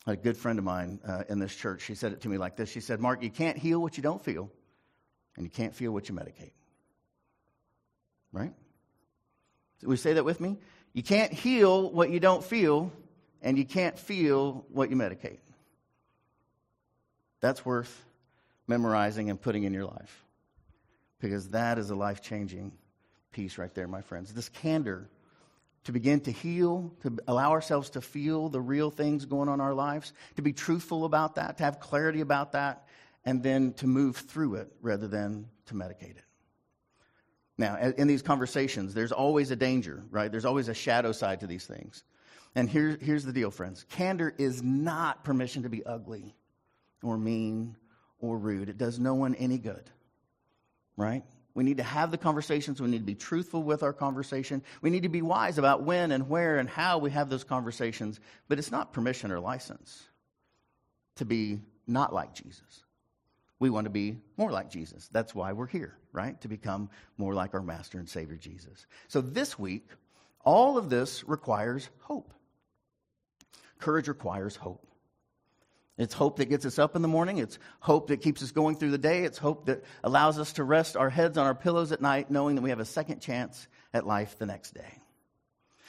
A 0.06 0.16
good 0.16 0.36
friend 0.36 0.58
of 0.58 0.64
mine 0.64 1.00
uh, 1.06 1.24
in 1.28 1.38
this 1.38 1.54
church, 1.54 1.82
she 1.82 1.94
said 1.94 2.12
it 2.12 2.20
to 2.22 2.28
me 2.28 2.38
like 2.38 2.56
this. 2.56 2.70
She 2.70 2.80
said, 2.80 3.00
Mark, 3.00 3.22
you 3.22 3.30
can't 3.30 3.58
heal 3.58 3.80
what 3.80 3.96
you 3.96 4.02
don't 4.02 4.22
feel 4.22 4.50
and 5.36 5.44
you 5.44 5.50
can't 5.50 5.74
feel 5.74 5.92
what 5.92 6.08
you 6.08 6.14
medicate. 6.14 6.52
Right? 8.32 8.52
we 9.82 9.96
say 9.96 10.14
that 10.14 10.24
with 10.24 10.40
me? 10.40 10.56
You 10.92 11.02
can't 11.02 11.32
heal 11.32 11.90
what 11.90 12.10
you 12.10 12.20
don't 12.20 12.42
feel, 12.42 12.90
and 13.42 13.58
you 13.58 13.64
can't 13.64 13.98
feel 13.98 14.64
what 14.70 14.90
you 14.90 14.96
medicate. 14.96 15.38
That's 17.40 17.64
worth 17.64 18.04
memorizing 18.66 19.30
and 19.30 19.40
putting 19.40 19.64
in 19.64 19.74
your 19.74 19.84
life 19.84 20.24
because 21.20 21.50
that 21.50 21.78
is 21.78 21.90
a 21.90 21.94
life 21.94 22.22
changing 22.22 22.72
piece 23.32 23.58
right 23.58 23.72
there, 23.74 23.86
my 23.86 24.00
friends. 24.00 24.32
This 24.32 24.48
candor 24.48 25.08
to 25.86 25.92
begin 25.92 26.18
to 26.20 26.32
heal, 26.32 26.92
to 27.00 27.16
allow 27.28 27.52
ourselves 27.52 27.90
to 27.90 28.00
feel 28.00 28.48
the 28.48 28.60
real 28.60 28.90
things 28.90 29.24
going 29.24 29.48
on 29.48 29.54
in 29.54 29.60
our 29.60 29.72
lives, 29.72 30.12
to 30.34 30.42
be 30.42 30.52
truthful 30.52 31.04
about 31.04 31.36
that, 31.36 31.58
to 31.58 31.64
have 31.64 31.78
clarity 31.78 32.20
about 32.20 32.52
that, 32.52 32.88
and 33.24 33.40
then 33.40 33.72
to 33.74 33.86
move 33.86 34.16
through 34.16 34.56
it 34.56 34.72
rather 34.82 35.06
than 35.06 35.48
to 35.66 35.74
medicate 35.74 36.16
it. 36.16 36.24
Now, 37.56 37.76
in 37.76 38.08
these 38.08 38.20
conversations, 38.20 38.94
there's 38.94 39.12
always 39.12 39.52
a 39.52 39.56
danger, 39.56 40.04
right? 40.10 40.30
There's 40.30 40.44
always 40.44 40.66
a 40.68 40.74
shadow 40.74 41.12
side 41.12 41.40
to 41.40 41.46
these 41.46 41.66
things. 41.66 42.02
And 42.56 42.68
here, 42.68 42.98
here's 43.00 43.24
the 43.24 43.32
deal, 43.32 43.52
friends 43.52 43.86
candor 43.88 44.34
is 44.38 44.64
not 44.64 45.22
permission 45.22 45.62
to 45.62 45.68
be 45.68 45.86
ugly 45.86 46.34
or 47.00 47.16
mean 47.16 47.76
or 48.18 48.36
rude. 48.38 48.68
It 48.68 48.76
does 48.76 48.98
no 48.98 49.14
one 49.14 49.36
any 49.36 49.58
good, 49.58 49.88
right? 50.96 51.22
We 51.56 51.64
need 51.64 51.78
to 51.78 51.82
have 51.82 52.10
the 52.10 52.18
conversations. 52.18 52.82
We 52.82 52.88
need 52.88 52.98
to 52.98 53.04
be 53.04 53.14
truthful 53.14 53.62
with 53.62 53.82
our 53.82 53.94
conversation. 53.94 54.62
We 54.82 54.90
need 54.90 55.04
to 55.04 55.08
be 55.08 55.22
wise 55.22 55.56
about 55.56 55.84
when 55.84 56.12
and 56.12 56.28
where 56.28 56.58
and 56.58 56.68
how 56.68 56.98
we 56.98 57.10
have 57.12 57.30
those 57.30 57.44
conversations. 57.44 58.20
But 58.46 58.58
it's 58.58 58.70
not 58.70 58.92
permission 58.92 59.32
or 59.32 59.40
license 59.40 60.04
to 61.14 61.24
be 61.24 61.62
not 61.86 62.12
like 62.12 62.34
Jesus. 62.34 62.84
We 63.58 63.70
want 63.70 63.86
to 63.86 63.90
be 63.90 64.18
more 64.36 64.50
like 64.50 64.68
Jesus. 64.68 65.08
That's 65.10 65.34
why 65.34 65.54
we're 65.54 65.66
here, 65.66 65.96
right? 66.12 66.38
To 66.42 66.48
become 66.48 66.90
more 67.16 67.32
like 67.32 67.54
our 67.54 67.62
Master 67.62 67.96
and 67.96 68.06
Savior 68.06 68.36
Jesus. 68.36 68.84
So 69.08 69.22
this 69.22 69.58
week, 69.58 69.88
all 70.44 70.76
of 70.76 70.90
this 70.90 71.24
requires 71.26 71.88
hope. 72.00 72.34
Courage 73.78 74.08
requires 74.08 74.56
hope. 74.56 74.86
It's 75.98 76.12
hope 76.12 76.36
that 76.36 76.46
gets 76.46 76.66
us 76.66 76.78
up 76.78 76.94
in 76.94 77.02
the 77.02 77.08
morning. 77.08 77.38
It's 77.38 77.58
hope 77.80 78.08
that 78.08 78.20
keeps 78.20 78.42
us 78.42 78.50
going 78.50 78.76
through 78.76 78.90
the 78.90 78.98
day. 78.98 79.24
It's 79.24 79.38
hope 79.38 79.66
that 79.66 79.82
allows 80.04 80.38
us 80.38 80.54
to 80.54 80.64
rest 80.64 80.96
our 80.96 81.08
heads 81.08 81.38
on 81.38 81.46
our 81.46 81.54
pillows 81.54 81.90
at 81.90 82.02
night, 82.02 82.30
knowing 82.30 82.56
that 82.56 82.62
we 82.62 82.70
have 82.70 82.80
a 82.80 82.84
second 82.84 83.20
chance 83.20 83.66
at 83.94 84.06
life 84.06 84.38
the 84.38 84.46
next 84.46 84.74
day. 84.74 85.00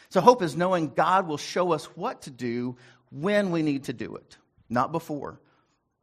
So, 0.09 0.21
hope 0.21 0.41
is 0.41 0.55
knowing 0.55 0.89
God 0.89 1.27
will 1.27 1.37
show 1.37 1.73
us 1.73 1.85
what 1.97 2.21
to 2.21 2.31
do 2.31 2.77
when 3.09 3.51
we 3.51 3.61
need 3.61 3.85
to 3.85 3.93
do 3.93 4.15
it, 4.15 4.37
not 4.69 4.93
before. 4.93 5.41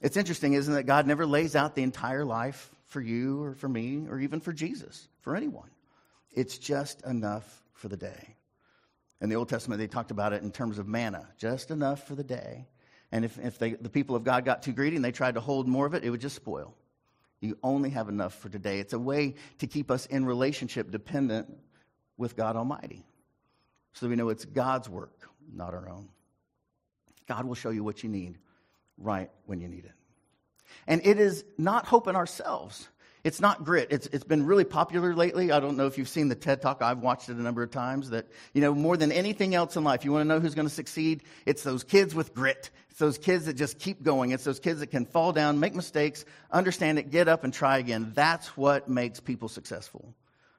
It's 0.03 0.19
interesting, 0.19 0.53
isn't 0.53 0.73
it, 0.73 0.77
that 0.77 0.83
God 0.83 1.07
never 1.07 1.25
lays 1.25 1.57
out 1.57 1.75
the 1.75 1.83
entire 1.83 2.27
life 2.27 2.71
for 2.87 3.01
you 3.01 3.43
or 3.43 3.55
for 3.55 3.69
me 3.69 4.07
or 4.09 4.21
even 4.21 4.41
for 4.41 4.53
Jesus, 4.53 5.09
for 5.21 5.35
anyone. 5.35 5.71
It's 6.31 6.59
just 6.59 7.03
enough 7.07 7.63
for 7.73 7.89
the 7.89 7.97
day. 7.97 8.37
In 9.23 9.31
the 9.31 9.37
Old 9.37 9.49
Testament, 9.49 9.79
they 9.79 9.87
talked 9.87 10.11
about 10.11 10.35
it 10.35 10.43
in 10.43 10.51
terms 10.51 10.79
of 10.79 10.87
manna, 10.87 11.29
just 11.39 11.71
enough 11.71 12.07
for 12.07 12.15
the 12.15 12.25
day. 12.25 12.67
And 13.13 13.25
if, 13.25 13.39
if 13.39 13.59
they, 13.59 13.75
the 13.75 13.89
people 13.89 14.17
of 14.17 14.25
God 14.25 14.45
got 14.45 14.63
too 14.63 14.73
greedy 14.73 14.97
and 14.97 15.05
they 15.05 15.13
tried 15.13 15.35
to 15.35 15.41
hold 15.41 15.69
more 15.69 15.87
of 15.87 15.95
it, 15.95 16.05
it 16.05 16.11
would 16.11 16.21
just 16.21 16.37
spoil. 16.37 16.75
You 17.41 17.59
only 17.63 17.91
have 17.91 18.09
enough 18.09 18.35
for 18.35 18.49
today. 18.49 18.81
It's 18.81 18.93
a 18.93 18.99
way 18.99 19.35
to 19.59 19.67
keep 19.67 19.91
us 19.91 20.07
in 20.07 20.25
relationship 20.25 20.91
dependent 20.91 21.55
with 22.17 22.37
God 22.37 22.57
Almighty. 22.57 23.05
So 23.93 24.07
that 24.07 24.11
we 24.11 24.17
know 24.17 24.31
it's 24.31 24.45
God's 24.45 24.89
work, 24.89 25.29
not 25.53 25.75
our 25.75 25.89
own. 25.89 26.09
God 27.29 27.45
will 27.45 27.55
show 27.55 27.71
you 27.71 27.85
what 27.85 28.03
you 28.03 28.09
need 28.09 28.39
right 28.99 29.31
when 29.47 29.61
you 29.61 29.69
need 29.69 29.85
it. 29.85 29.93
And 30.87 31.05
it 31.07 31.19
is 31.19 31.45
not 31.57 31.87
hope 31.87 32.09
in 32.09 32.17
ourselves. 32.17 32.89
It's 33.25 33.41
not 33.41 33.65
grit. 33.65 33.89
It's, 33.91 34.07
it's 34.09 34.25
been 34.25 34.45
really 34.45 34.65
popular 34.65 35.15
lately. 35.15 35.51
I 35.51 35.59
don't 35.59 35.79
know 35.79 35.87
if 35.87 35.97
you've 35.97 36.11
seen 36.11 36.29
the 36.29 36.35
TED 36.35 36.61
Talk. 36.61 36.83
I've 36.83 36.99
watched 36.99 37.31
it 37.31 37.37
a 37.37 37.43
number 37.43 37.63
of 37.63 37.71
times 37.71 38.11
that, 38.11 38.27
you 38.53 38.61
know, 38.61 38.75
more 38.75 38.99
than 38.99 39.11
anything 39.11 39.55
else 39.55 39.77
in 39.77 39.83
life, 39.83 40.05
you 40.05 40.13
want 40.13 40.21
to 40.21 40.29
know 40.29 40.41
who's 40.41 40.55
going 40.55 40.69
to 40.69 40.75
succeed? 40.75 41.23
It's 41.47 41.63
those 41.63 41.85
kids 41.85 42.15
with 42.15 42.35
grit. 42.35 42.71
It's 42.91 42.99
those 42.99 43.17
kids 43.17 43.47
that 43.47 43.55
just 43.55 43.79
keep 43.79 44.03
going. 44.03 44.33
It's 44.33 44.45
those 44.45 44.61
kids 44.61 44.81
that 44.81 44.89
can 44.89 45.07
fall 45.07 45.33
down, 45.33 45.59
make 45.59 45.75
mistakes, 45.75 46.27
understand 46.51 46.99
it, 46.99 47.11
get 47.11 47.27
up 47.27 47.45
and 47.45 47.53
try 47.53 47.79
again. 47.79 48.13
That's 48.15 48.49
what 48.59 48.91
makes 48.91 49.21
people 49.21 49.49
successful. 49.49 50.15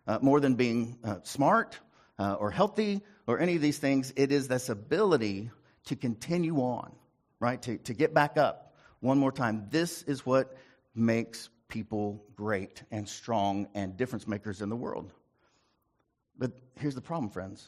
Uh, 0.08 0.18
more 0.22 0.40
than 0.40 0.56
being 0.56 0.98
uh, 1.04 1.18
smart 1.22 1.80
uh, 2.18 2.34
or 2.34 2.50
healthy 2.50 3.04
or 3.28 3.40
any 3.40 3.56
of 3.56 3.62
these 3.62 3.78
things, 3.78 4.12
it 4.16 4.32
is 4.32 4.48
this 4.48 4.70
ability 4.70 5.52
to 5.86 5.96
continue 5.96 6.58
on, 6.58 6.92
right? 7.40 7.62
To, 7.62 7.78
to 7.78 7.94
get 7.94 8.12
back 8.12 8.38
up 8.38 8.74
one 9.02 9.20
more 9.20 9.32
time. 9.32 9.68
This 9.70 10.02
is 10.04 10.26
what 10.26 10.58
makes 10.96 11.50
people 11.68 12.24
great 12.36 12.84
and 12.92 13.08
strong 13.08 13.68
and 13.74 13.98
difference 13.98 14.28
makers 14.28 14.62
in 14.62 14.70
the 14.70 14.76
world. 14.76 15.12
But 16.38 16.52
here's 16.80 16.96
the 16.96 17.02
problem, 17.02 17.30
friends. 17.30 17.68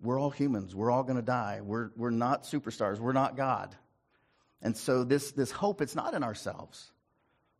We're 0.00 0.18
all 0.18 0.30
humans. 0.30 0.74
We're 0.74 0.90
all 0.90 1.02
going 1.02 1.16
to 1.16 1.22
die. 1.22 1.60
We're, 1.62 1.90
we're 1.96 2.10
not 2.10 2.44
superstars. 2.44 2.98
We're 2.98 3.12
not 3.12 3.36
God. 3.36 3.74
And 4.62 4.76
so 4.76 5.04
this, 5.04 5.32
this 5.32 5.50
hope, 5.50 5.80
it's 5.80 5.94
not 5.94 6.14
in 6.14 6.22
ourselves. 6.22 6.90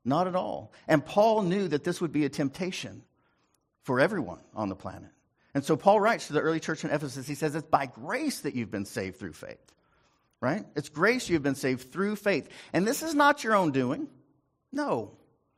Not 0.04 0.26
at 0.26 0.36
all. 0.36 0.72
And 0.86 1.04
Paul 1.04 1.42
knew 1.42 1.68
that 1.68 1.84
this 1.84 2.00
would 2.00 2.12
be 2.12 2.24
a 2.24 2.28
temptation 2.28 3.02
for 3.82 4.00
everyone 4.00 4.40
on 4.54 4.68
the 4.68 4.74
planet. 4.74 5.10
And 5.54 5.64
so 5.64 5.76
Paul 5.76 6.00
writes 6.00 6.26
to 6.26 6.32
the 6.32 6.40
early 6.40 6.60
church 6.60 6.84
in 6.84 6.90
Ephesus, 6.90 7.26
he 7.26 7.34
says, 7.34 7.54
It's 7.54 7.66
by 7.66 7.86
grace 7.86 8.40
that 8.40 8.54
you've 8.54 8.70
been 8.70 8.86
saved 8.86 9.18
through 9.18 9.34
faith. 9.34 9.72
Right? 10.40 10.66
It's 10.74 10.88
grace 10.88 11.28
you've 11.28 11.42
been 11.42 11.54
saved 11.54 11.92
through 11.92 12.16
faith. 12.16 12.48
And 12.72 12.86
this 12.86 13.02
is 13.02 13.14
not 13.14 13.44
your 13.44 13.54
own 13.54 13.70
doing. 13.70 14.08
No. 14.74 15.12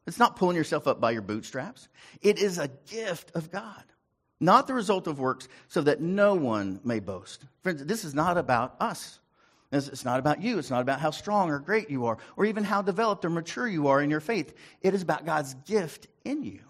It's 0.07 0.19
not 0.19 0.37
pulling 0.37 0.57
yourself 0.57 0.87
up 0.87 1.01
by 1.01 1.11
your 1.11 1.23
bootstraps. 1.23 1.89
It 2.23 2.39
is 2.39 2.59
a 2.59 2.71
gift 2.89 3.33
of 3.35 3.51
God, 3.51 3.83
not 4.39 4.67
the 4.67 4.75
result 4.75 5.09
of 5.09 5.19
works, 5.19 5.49
so 5.69 5.81
that 5.83 6.01
no 6.01 6.35
one 6.35 6.81
may 6.85 7.01
boast. 7.01 7.45
Friends, 7.63 7.85
this 7.85 8.05
is 8.05 8.15
not 8.15 8.39
about 8.39 8.77
us. 8.79 9.19
It's 9.73 10.05
not 10.05 10.21
about 10.21 10.41
you. 10.41 10.59
It's 10.59 10.71
not 10.71 10.81
about 10.83 11.01
how 11.01 11.11
strong 11.11 11.51
or 11.51 11.59
great 11.59 11.91
you 11.91 12.07
are, 12.07 12.19
or 12.37 12.45
even 12.45 12.63
how 12.63 12.83
developed 12.83 13.25
or 13.25 13.31
mature 13.31 13.67
you 13.67 13.89
are 13.89 14.01
in 14.01 14.11
your 14.11 14.21
faith. 14.21 14.55
It 14.81 14.95
is 14.95 15.03
about 15.03 15.27
God's 15.27 15.55
gift 15.67 16.07
in 16.25 16.45
you. 16.45 16.61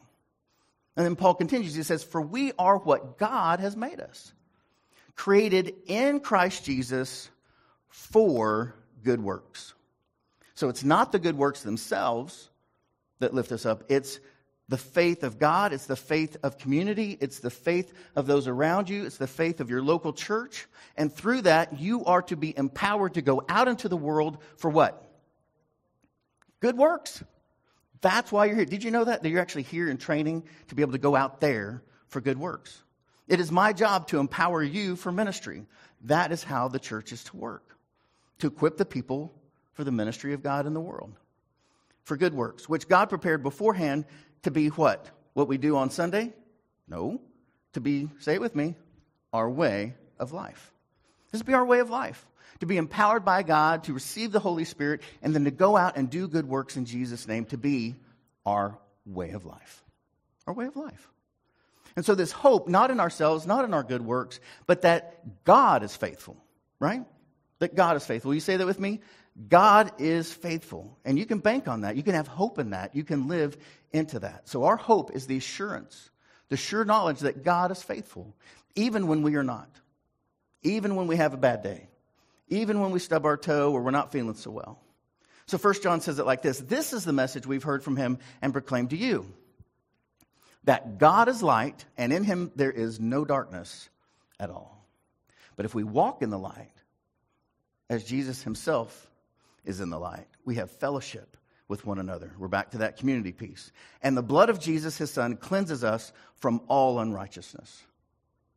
And 0.97 1.05
then 1.05 1.15
Paul 1.15 1.35
continues, 1.35 1.75
he 1.75 1.83
says, 1.83 2.03
For 2.03 2.23
we 2.23 2.53
are 2.59 2.79
what 2.79 3.19
God 3.19 3.61
has 3.61 3.77
made 3.77 4.01
us, 4.01 4.33
created 5.15 5.75
in 5.87 6.21
Christ 6.21 6.65
Jesus 6.65 7.29
for 7.89 8.75
good 9.05 9.23
works. 9.23 9.75
So 10.57 10.71
it's 10.71 10.83
not 10.83 11.13
the 11.13 11.19
good 11.19 11.37
works 11.37 11.63
themselves 11.63 12.49
that 13.19 13.35
lift 13.35 13.53
us 13.53 13.67
up, 13.67 13.85
it's 13.89 14.19
the 14.69 14.79
faith 14.79 15.23
of 15.23 15.39
God, 15.39 15.75
it's 15.75 15.87
the 15.87 15.97
faith 15.97 16.39
of 16.43 16.59
community, 16.59 17.17
it's 17.21 17.39
the 17.41 17.51
faith 17.51 17.93
of 18.17 18.27
those 18.27 18.49
around 18.49 18.89
you, 18.89 19.05
it's 19.05 19.19
the 19.19 19.27
faith 19.27 19.61
of 19.61 19.69
your 19.69 19.83
local 19.83 20.15
church. 20.15 20.67
And 20.97 21.13
through 21.13 21.43
that, 21.43 21.79
you 21.79 22.07
are 22.07 22.23
to 22.23 22.37
be 22.37 22.57
empowered 22.57 23.15
to 23.15 23.23
go 23.23 23.43
out 23.49 23.69
into 23.69 23.89
the 23.89 23.99
world 23.99 24.39
for 24.57 24.71
what? 24.71 25.07
Good 26.61 26.79
works. 26.79 27.23
That's 28.01 28.33
why 28.33 28.47
you're 28.47 28.57
here. 28.57 28.65
Did 28.65 28.83
you 28.83 28.91
know 28.91 29.05
that? 29.05 29.23
That 29.23 29.29
you're 29.29 29.43
actually 29.43 29.65
here 29.65 29.91
in 29.91 29.99
training 29.99 30.45
to 30.69 30.75
be 30.75 30.81
able 30.81 30.93
to 30.93 30.99
go 30.99 31.15
out 31.15 31.41
there 31.41 31.83
for 32.09 32.23
good 32.23 32.39
works. 32.39 32.83
It 33.29 33.41
is 33.41 33.53
my 33.53 33.75
job 33.75 34.09
to 34.09 34.21
empower 34.21 34.63
you 34.63 34.97
for 34.97 35.13
ministry. 35.13 35.67
That 36.05 36.33
is 36.33 36.43
how 36.43 36.69
the 36.69 36.79
church 36.79 37.13
is 37.13 37.25
to 37.25 37.37
work, 37.37 37.77
to 38.39 38.47
equip 38.47 38.79
the 38.79 38.87
people 38.87 39.35
for 39.77 39.85
the 39.85 39.93
ministry 39.93 40.33
of 40.35 40.43
God 40.43 40.67
in 40.67 40.75
the 40.75 40.81
world, 40.81 41.13
for 42.03 42.17
good 42.17 42.35
works, 42.35 42.69
which 42.69 42.89
God 42.89 43.09
prepared 43.09 43.43
beforehand 43.43 44.05
to 44.43 44.51
be 44.51 44.69
what? 44.69 45.09
What 45.35 45.49
we 45.49 45.59
do 45.59 45.77
on 45.77 45.91
Sunday? 45.91 46.33
No. 46.89 47.21
To 47.75 47.81
be, 47.81 48.09
say 48.19 48.35
it 48.35 48.41
with 48.41 48.57
me, 48.57 48.75
our 49.33 49.49
way 49.49 49.95
of 50.19 50.33
life. 50.33 50.73
This 51.31 51.43
be 51.43 51.55
our 51.55 51.65
way 51.65 51.81
of 51.81 51.91
life 51.91 52.27
to 52.61 52.67
be 52.67 52.77
empowered 52.77 53.25
by 53.25 53.43
God, 53.43 53.85
to 53.85 53.93
receive 53.93 54.33
the 54.33 54.41
Holy 54.41 54.65
Spirit, 54.65 55.03
and 55.23 55.35
then 55.35 55.45
to 55.45 55.51
go 55.51 55.77
out 55.77 55.97
and 55.97 56.09
do 56.09 56.29
good 56.29 56.49
works 56.49 56.77
in 56.77 56.87
Jesus' 56.87 57.29
name 57.29 57.45
to 57.47 57.59
be 57.59 57.97
our 58.45 58.79
way 59.05 59.31
of 59.31 59.45
life. 59.45 59.85
Our 60.47 60.55
way 60.55 60.67
of 60.67 60.77
life. 60.77 61.11
And 61.97 62.05
so, 62.05 62.15
this 62.15 62.33
hope, 62.33 62.69
not 62.69 62.91
in 62.91 63.01
ourselves, 63.01 63.47
not 63.47 63.65
in 63.65 63.75
our 63.75 63.83
good 63.83 64.03
works, 64.03 64.39
but 64.67 64.83
that 64.83 65.45
God 65.45 65.83
is 65.83 65.97
faithful, 65.97 66.37
right? 66.79 67.05
That 67.59 67.75
God 67.75 67.97
is 67.97 68.05
faithful. 68.05 68.31
Will 68.31 68.35
you 68.35 68.41
say 68.41 68.57
that 68.57 68.67
with 68.67 68.79
me? 68.79 69.01
God 69.49 69.93
is 69.99 70.33
faithful. 70.33 70.97
And 71.05 71.19
you 71.19 71.27
can 71.27 71.39
bank 71.39 71.69
on 71.69 71.83
that. 71.83 71.97
You 71.97 72.03
can 72.03 72.15
have 72.15 72.27
hope 72.27 72.59
in 72.59 72.71
that. 72.71 72.95
You 72.95 73.05
can 73.05 73.29
live 73.29 73.57
into 73.93 74.21
that. 74.21 74.49
So, 74.49 74.65
our 74.65 74.77
hope 74.77 75.15
is 75.15 75.27
the 75.27 75.37
assurance, 75.37 76.11
the 76.49 76.57
sure 76.57 76.85
knowledge 76.85 77.21
that 77.21 77.45
God 77.45 77.71
is 77.71 77.83
faithful, 77.83 78.35
even 78.75 79.07
when 79.07 79.23
we 79.23 79.37
are 79.37 79.45
not, 79.45 79.69
even 80.63 80.97
when 80.97 81.07
we 81.07 81.17
have 81.17 81.35
a 81.35 81.39
bad 81.39 81.63
day, 81.63 81.89
even 82.49 82.81
when 82.81 82.91
we 82.91 82.99
stub 82.99 83.27
our 83.27 83.37
toe 83.37 83.73
or 83.73 83.83
we're 83.83 83.91
not 83.91 84.13
feeling 84.13 84.35
so 84.35 84.51
well. 84.51 84.81
So 85.47 85.59
First 85.59 85.83
John 85.83 86.01
says 86.01 86.19
it 86.19 86.27
like 86.27 86.43
this 86.43 86.59
This 86.59 86.93
is 86.93 87.05
the 87.05 87.13
message 87.13 87.47
we've 87.47 87.63
heard 87.63 87.85
from 87.85 87.97
him 87.97 88.19
and 88.41 88.53
proclaimed 88.53 88.91
to 88.91 88.97
you 88.97 89.27
that 90.65 90.99
God 90.99 91.29
is 91.29 91.43
light, 91.43 91.85
and 91.97 92.13
in 92.13 92.25
him 92.25 92.51
there 92.57 92.73
is 92.73 92.99
no 92.99 93.25
darkness 93.25 93.89
at 94.41 94.51
all. 94.51 94.85
But 95.57 95.65
if 95.65 95.75
we 95.75 95.85
walk 95.85 96.23
in 96.23 96.31
the 96.31 96.39
light, 96.39 96.73
as 97.89 98.03
Jesus 98.03 98.43
himself 98.43 99.09
is 99.67 99.81
in 99.81 99.91
the 99.91 99.99
light, 99.99 100.27
we 100.45 100.55
have 100.55 100.71
fellowship 100.71 101.37
with 101.69 101.85
one 101.85 101.99
another. 101.99 102.33
We're 102.39 102.49
back 102.49 102.71
to 102.71 102.79
that 102.79 102.97
community 102.97 103.33
piece. 103.33 103.73
And 104.03 104.17
the 104.17 104.23
blood 104.23 104.49
of 104.49 104.61
Jesus, 104.61 104.97
his 104.97 105.11
son, 105.11 105.37
cleanses 105.37 105.83
us 105.83 106.13
from 106.37 106.61
all 106.69 107.01
unrighteousness. 107.01 107.83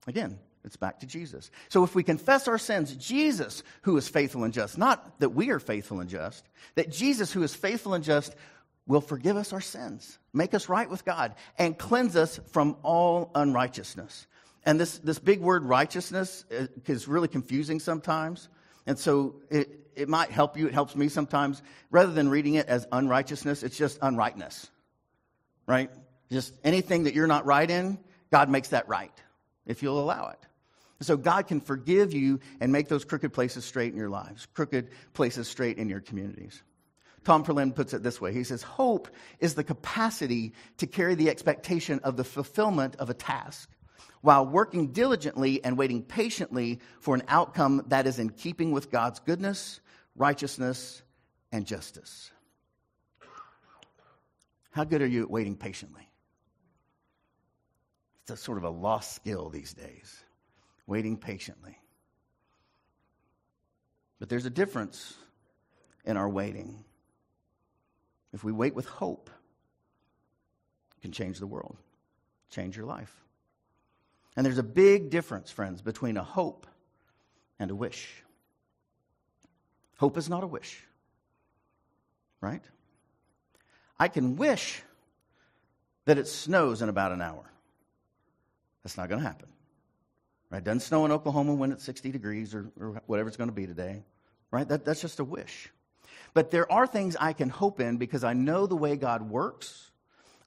Again, 0.07 0.39
it's 0.63 0.75
back 0.75 0.99
to 0.99 1.07
Jesus. 1.07 1.49
So 1.69 1.83
if 1.83 1.95
we 1.95 2.03
confess 2.03 2.47
our 2.47 2.57
sins, 2.57 2.95
Jesus, 2.95 3.63
who 3.81 3.97
is 3.97 4.07
faithful 4.07 4.43
and 4.43 4.53
just, 4.53 4.77
not 4.77 5.19
that 5.19 5.29
we 5.29 5.49
are 5.49 5.59
faithful 5.59 6.01
and 6.01 6.09
just, 6.09 6.45
that 6.75 6.91
Jesus, 6.91 7.31
who 7.31 7.43
is 7.43 7.55
faithful 7.55 7.93
and 7.93 8.03
just, 8.03 8.35
will 8.85 9.01
forgive 9.01 9.37
us 9.37 9.53
our 9.53 9.61
sins, 9.61 10.17
make 10.33 10.53
us 10.53 10.67
right 10.67 10.89
with 10.89 11.05
God, 11.05 11.35
and 11.57 11.77
cleanse 11.77 12.15
us 12.15 12.39
from 12.51 12.75
all 12.83 13.31
unrighteousness. 13.35 14.27
And 14.65 14.79
this, 14.79 14.97
this 14.97 15.19
big 15.19 15.39
word 15.41 15.63
righteousness 15.63 16.43
uh, 16.51 16.67
is 16.85 17.07
really 17.07 17.27
confusing 17.27 17.79
sometimes. 17.79 18.49
And 18.85 18.97
so 18.99 19.35
it, 19.49 19.88
it 19.99 20.09
might 20.09 20.31
help 20.31 20.57
you, 20.57 20.67
it 20.67 20.73
helps 20.73 20.95
me 20.95 21.09
sometimes. 21.09 21.61
Rather 21.91 22.11
than 22.11 22.29
reading 22.29 22.55
it 22.55 22.67
as 22.67 22.87
unrighteousness, 22.91 23.63
it's 23.63 23.77
just 23.77 23.99
unrightness, 24.01 24.69
right? 25.67 25.89
Just 26.31 26.53
anything 26.63 27.03
that 27.03 27.13
you're 27.13 27.27
not 27.27 27.45
right 27.45 27.69
in, 27.69 27.99
God 28.31 28.49
makes 28.49 28.69
that 28.69 28.87
right 28.87 29.13
if 29.65 29.83
you'll 29.83 29.99
allow 29.99 30.29
it. 30.29 30.39
So 31.01 31.15
God 31.15 31.47
can 31.47 31.61
forgive 31.61 32.13
you 32.13 32.39
and 32.59 32.71
make 32.71 32.89
those 32.89 33.05
crooked 33.05 33.33
places 33.33 33.63
straight 33.63 33.91
in 33.91 33.97
your 33.97 34.09
lives, 34.09 34.47
crooked 34.53 34.89
places 35.13 35.47
straight 35.47 35.77
in 35.77 35.87
your 35.87 36.01
communities. 36.01 36.61
Tom 37.23 37.43
Berlin 37.43 37.73
puts 37.73 37.93
it 37.93 38.03
this 38.03 38.19
way 38.19 38.33
He 38.33 38.43
says, 38.43 38.61
Hope 38.61 39.07
is 39.39 39.55
the 39.55 39.63
capacity 39.63 40.53
to 40.77 40.87
carry 40.87 41.15
the 41.15 41.29
expectation 41.29 41.99
of 42.03 42.17
the 42.17 42.23
fulfillment 42.23 42.95
of 42.97 43.09
a 43.09 43.13
task 43.13 43.69
while 44.21 44.45
working 44.45 44.87
diligently 44.87 45.63
and 45.63 45.77
waiting 45.77 46.03
patiently 46.03 46.79
for 46.99 47.15
an 47.15 47.23
outcome 47.27 47.83
that 47.87 48.07
is 48.07 48.19
in 48.19 48.29
keeping 48.29 48.71
with 48.71 48.91
God's 48.91 49.19
goodness, 49.19 49.79
righteousness, 50.19 51.01
and 51.51 51.65
justice. 51.65 52.29
How 54.71 54.83
good 54.83 55.01
are 55.01 55.07
you 55.07 55.23
at 55.23 55.31
waiting 55.31 55.55
patiently? 55.55 56.07
It's 58.21 58.31
a 58.31 58.37
sort 58.37 58.59
of 58.59 58.65
a 58.65 58.69
lost 58.69 59.15
skill 59.15 59.49
these 59.49 59.73
days 59.73 60.23
waiting 60.85 61.17
patiently. 61.17 61.79
But 64.19 64.29
there's 64.29 64.45
a 64.45 64.51
difference 64.51 65.15
in 66.03 66.17
our 66.17 66.29
waiting. 66.29 66.83
If 68.33 68.43
we 68.43 68.51
wait 68.51 68.75
with 68.75 68.85
hope, 68.85 69.29
it 70.97 71.01
can 71.01 71.11
change 71.13 71.39
the 71.39 71.47
world, 71.47 71.77
change 72.51 72.75
your 72.75 72.85
life. 72.85 73.15
And 74.35 74.45
there's 74.45 74.57
a 74.57 74.63
big 74.63 75.09
difference, 75.09 75.49
friends, 75.49 75.81
between 75.81 76.17
a 76.17 76.23
hope 76.23 76.67
and 77.57 77.71
a 77.71 77.75
wish. 77.75 78.23
Hope 79.99 80.17
is 80.17 80.29
not 80.29 80.45
a 80.45 80.47
wish, 80.47 80.81
right? 82.39 82.63
I 83.99 84.07
can 84.07 84.37
wish 84.37 84.81
that 86.05 86.17
it 86.17 86.25
snows 86.25 86.81
in 86.81 86.87
about 86.87 87.11
an 87.11 87.21
hour. 87.21 87.43
That's 88.81 88.95
not 88.95 89.09
going 89.09 89.21
to 89.21 89.27
happen. 89.27 89.49
Right? 90.49 90.63
Doesn't 90.63 90.79
snow 90.79 91.03
in 91.03 91.11
Oklahoma 91.11 91.53
when 91.53 91.73
it's 91.73 91.83
60 91.83 92.11
degrees 92.11 92.55
or, 92.55 92.71
or 92.79 93.01
whatever 93.07 93.27
it's 93.27 93.35
going 93.35 93.49
to 93.49 93.55
be 93.55 93.67
today. 93.67 94.03
Right? 94.51 94.65
That, 94.67 94.85
that's 94.85 95.01
just 95.01 95.19
a 95.19 95.25
wish. 95.25 95.69
But 96.33 96.49
there 96.49 96.71
are 96.71 96.87
things 96.87 97.17
I 97.19 97.33
can 97.33 97.49
hope 97.49 97.81
in 97.81 97.97
because 97.97 98.23
I 98.23 98.31
know 98.31 98.67
the 98.67 98.77
way 98.77 98.95
God 98.95 99.29
works. 99.29 99.91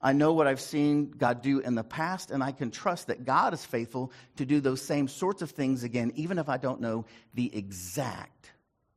I 0.01 0.13
know 0.13 0.33
what 0.33 0.47
I've 0.47 0.61
seen 0.61 1.11
God 1.11 1.43
do 1.43 1.59
in 1.59 1.75
the 1.75 1.83
past, 1.83 2.31
and 2.31 2.41
I 2.41 2.53
can 2.53 2.71
trust 2.71 3.07
that 3.07 3.23
God 3.23 3.53
is 3.53 3.63
faithful 3.63 4.11
to 4.37 4.47
do 4.47 4.59
those 4.59 4.81
same 4.81 5.07
sorts 5.07 5.43
of 5.43 5.51
things 5.51 5.83
again, 5.83 6.11
even 6.15 6.39
if 6.39 6.49
I 6.49 6.57
don't 6.57 6.81
know 6.81 7.05
the 7.35 7.55
exact 7.55 8.52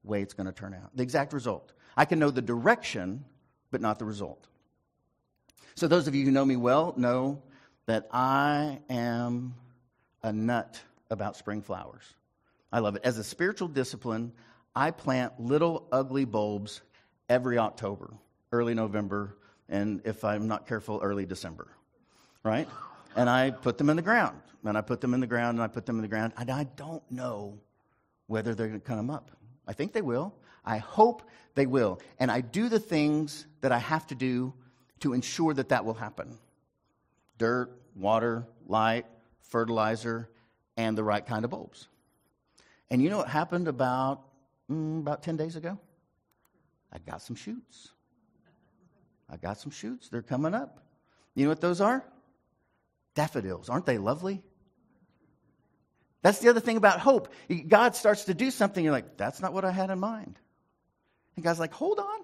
way 0.06 0.22
it's 0.22 0.34
going 0.34 0.46
to 0.46 0.52
turn 0.52 0.75
out, 0.75 0.94
the 0.94 1.02
exact 1.02 1.32
result. 1.32 1.72
I 1.96 2.04
can 2.04 2.18
know 2.18 2.30
the 2.30 2.42
direction, 2.42 3.25
but 3.70 3.80
not 3.80 3.98
the 3.98 4.04
result. 4.04 4.46
So, 5.75 5.88
those 5.88 6.08
of 6.08 6.14
you 6.14 6.25
who 6.25 6.30
know 6.30 6.44
me 6.44 6.56
well 6.56 6.94
know 6.96 7.42
that 7.86 8.08
I 8.10 8.80
am 8.88 9.54
a 10.22 10.32
nut 10.32 10.80
about 11.10 11.36
spring 11.36 11.62
flowers. 11.62 12.14
I 12.72 12.80
love 12.80 12.96
it. 12.96 13.02
As 13.04 13.18
a 13.18 13.25
spiritual 13.25 13.68
discipline, 13.68 14.32
I 14.75 14.90
plant 14.90 15.38
little 15.38 15.86
ugly 15.92 16.25
bulbs 16.25 16.82
every 17.28 17.58
October, 17.58 18.12
early 18.52 18.75
November, 18.75 19.36
and 19.68 20.00
if 20.04 20.25
I'm 20.25 20.48
not 20.48 20.66
careful, 20.66 21.00
early 21.02 21.26
December, 21.26 21.68
right? 22.42 22.68
And 23.14 23.30
I 23.30 23.50
put 23.50 23.78
them 23.78 23.88
in 23.88 23.96
the 23.96 24.02
ground. 24.02 24.40
And 24.64 24.76
I 24.76 24.80
put 24.80 25.00
them 25.00 25.14
in 25.14 25.20
the 25.20 25.26
ground, 25.28 25.58
and 25.58 25.62
I 25.62 25.68
put 25.68 25.86
them 25.86 25.96
in 25.96 26.02
the 26.02 26.08
ground, 26.08 26.32
and 26.36 26.50
I 26.50 26.64
don't 26.64 27.02
know 27.10 27.58
whether 28.26 28.54
they're 28.54 28.66
going 28.66 28.80
to 28.80 28.86
come 28.86 29.10
up. 29.10 29.30
I 29.66 29.73
think 29.73 29.92
they 29.92 30.02
will. 30.02 30.35
I 30.64 30.78
hope 30.78 31.23
they 31.54 31.66
will. 31.66 32.00
And 32.18 32.30
I 32.30 32.40
do 32.40 32.68
the 32.68 32.78
things 32.78 33.46
that 33.61 33.73
I 33.73 33.78
have 33.78 34.06
to 34.08 34.14
do 34.14 34.52
to 35.00 35.12
ensure 35.12 35.54
that 35.54 35.68
that 35.70 35.85
will 35.85 35.94
happen 35.94 36.38
dirt, 37.38 37.70
water, 37.94 38.46
light, 38.66 39.04
fertilizer, 39.40 40.28
and 40.76 40.96
the 40.96 41.04
right 41.04 41.25
kind 41.25 41.44
of 41.44 41.50
bulbs. 41.50 41.88
And 42.90 43.02
you 43.02 43.11
know 43.11 43.18
what 43.18 43.28
happened 43.28 43.68
about, 43.68 44.23
mm, 44.70 45.00
about 45.00 45.23
10 45.23 45.37
days 45.37 45.56
ago? 45.56 45.78
I 46.92 46.99
got 46.99 47.20
some 47.20 47.37
shoots. 47.37 47.90
I 49.28 49.37
got 49.37 49.58
some 49.58 49.70
shoots. 49.70 50.08
They're 50.08 50.23
coming 50.23 50.54
up. 50.54 50.82
You 51.35 51.44
know 51.44 51.50
what 51.50 51.61
those 51.61 51.80
are? 51.80 52.04
Daffodils. 53.14 53.68
Aren't 53.68 53.87
they 53.87 53.99
lovely? 53.99 54.42
That's 56.26 56.40
the 56.40 56.49
other 56.49 56.59
thing 56.59 56.76
about 56.76 56.99
hope. 56.99 57.33
God 57.68 57.95
starts 57.95 58.25
to 58.25 58.35
do 58.35 58.50
something, 58.50 58.83
you're 58.83 58.92
like, 58.92 59.16
that's 59.16 59.40
not 59.40 59.52
what 59.52 59.64
I 59.64 59.71
had 59.71 59.90
in 59.90 60.00
mind. 60.00 60.40
And 61.37 61.45
God's 61.45 61.61
like, 61.61 61.73
hold 61.73 62.00
on. 62.00 62.21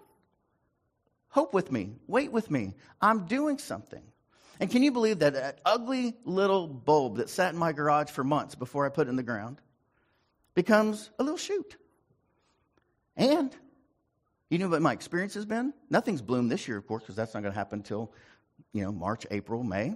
Hope 1.28 1.54
with 1.54 1.70
me. 1.70 1.92
Wait 2.08 2.32
with 2.32 2.50
me. 2.50 2.74
I'm 3.00 3.26
doing 3.26 3.58
something. 3.58 4.02
And 4.58 4.68
can 4.68 4.82
you 4.82 4.90
believe 4.90 5.20
that 5.20 5.34
that 5.34 5.60
ugly 5.64 6.16
little 6.24 6.66
bulb 6.66 7.18
that 7.18 7.30
sat 7.30 7.52
in 7.52 7.60
my 7.60 7.70
garage 7.70 8.10
for 8.10 8.24
months 8.24 8.56
before 8.56 8.84
I 8.86 8.88
put 8.88 9.06
it 9.06 9.10
in 9.10 9.14
the 9.14 9.22
ground 9.22 9.60
becomes 10.54 11.08
a 11.20 11.22
little 11.22 11.38
shoot? 11.38 11.76
And 13.16 13.54
you 14.50 14.58
know 14.58 14.68
what 14.68 14.82
my 14.82 14.94
experience 14.94 15.34
has 15.34 15.46
been? 15.46 15.72
Nothing's 15.90 16.22
bloomed 16.22 16.50
this 16.50 16.66
year, 16.66 16.76
of 16.76 16.88
course, 16.88 17.04
because 17.04 17.14
that's 17.14 17.34
not 17.34 17.44
going 17.44 17.52
to 17.52 17.56
happen 17.56 17.78
until, 17.78 18.12
you 18.72 18.82
know, 18.82 18.90
March, 18.90 19.28
April, 19.30 19.62
May. 19.62 19.94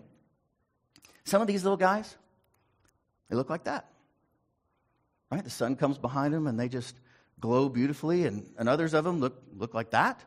Some 1.25 1.43
of 1.43 1.49
these 1.49 1.65
little 1.65 1.77
guys, 1.77 2.17
they 3.29 3.35
look 3.35 3.51
like 3.51 3.65
that. 3.65 3.91
Right? 5.31 5.43
The 5.43 5.51
sun 5.51 5.77
comes 5.77 5.99
behind 5.99 6.33
them 6.33 6.47
and 6.47 6.59
they 6.59 6.69
just 6.69 6.95
glow 7.41 7.69
beautifully, 7.69 8.25
and, 8.25 8.49
and 8.59 8.69
others 8.69 8.95
of 8.95 9.05
them 9.05 9.21
look, 9.21 9.43
look 9.55 9.75
like 9.75 9.91
that. 9.91 10.25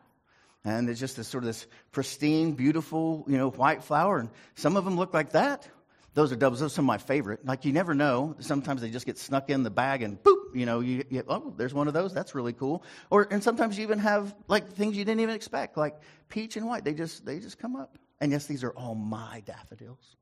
And 0.64 0.88
it's 0.90 1.00
just 1.00 1.16
this 1.16 1.26
sort 1.26 1.42
of 1.42 1.48
this 1.48 1.66
pristine, 1.90 2.52
beautiful, 2.52 3.24
you 3.26 3.38
know, 3.38 3.50
white 3.50 3.82
flower. 3.82 4.18
And 4.18 4.28
some 4.54 4.76
of 4.76 4.84
them 4.84 4.96
look 4.96 5.14
like 5.14 5.32
that. 5.32 5.66
Those 6.12 6.32
are 6.32 6.36
doubles. 6.36 6.60
Those 6.60 6.72
are 6.72 6.74
some 6.74 6.84
of 6.84 6.88
my 6.88 6.98
favorite. 6.98 7.46
Like 7.46 7.64
you 7.64 7.72
never 7.72 7.94
know. 7.94 8.34
Sometimes 8.40 8.80
they 8.80 8.90
just 8.90 9.06
get 9.06 9.16
snuck 9.16 9.48
in 9.48 9.62
the 9.62 9.70
bag 9.70 10.02
and 10.02 10.22
boop, 10.22 10.54
you 10.54 10.66
know, 10.66 10.80
you, 10.80 11.04
you, 11.08 11.22
oh, 11.28 11.54
there's 11.56 11.72
one 11.72 11.86
of 11.88 11.94
those. 11.94 12.12
That's 12.12 12.34
really 12.34 12.52
cool. 12.52 12.82
Or 13.10 13.28
and 13.30 13.42
sometimes 13.42 13.78
you 13.78 13.84
even 13.84 14.00
have 14.00 14.34
like 14.48 14.72
things 14.72 14.96
you 14.96 15.04
didn't 15.04 15.20
even 15.20 15.34
expect, 15.34 15.76
like 15.76 15.96
peach 16.28 16.56
and 16.56 16.66
white. 16.66 16.84
They 16.84 16.94
just 16.94 17.24
they 17.24 17.38
just 17.38 17.58
come 17.58 17.76
up. 17.76 17.96
And 18.20 18.32
yes, 18.32 18.46
these 18.46 18.64
are 18.64 18.70
all 18.70 18.94
my 18.94 19.42
daffodils, 19.46 20.16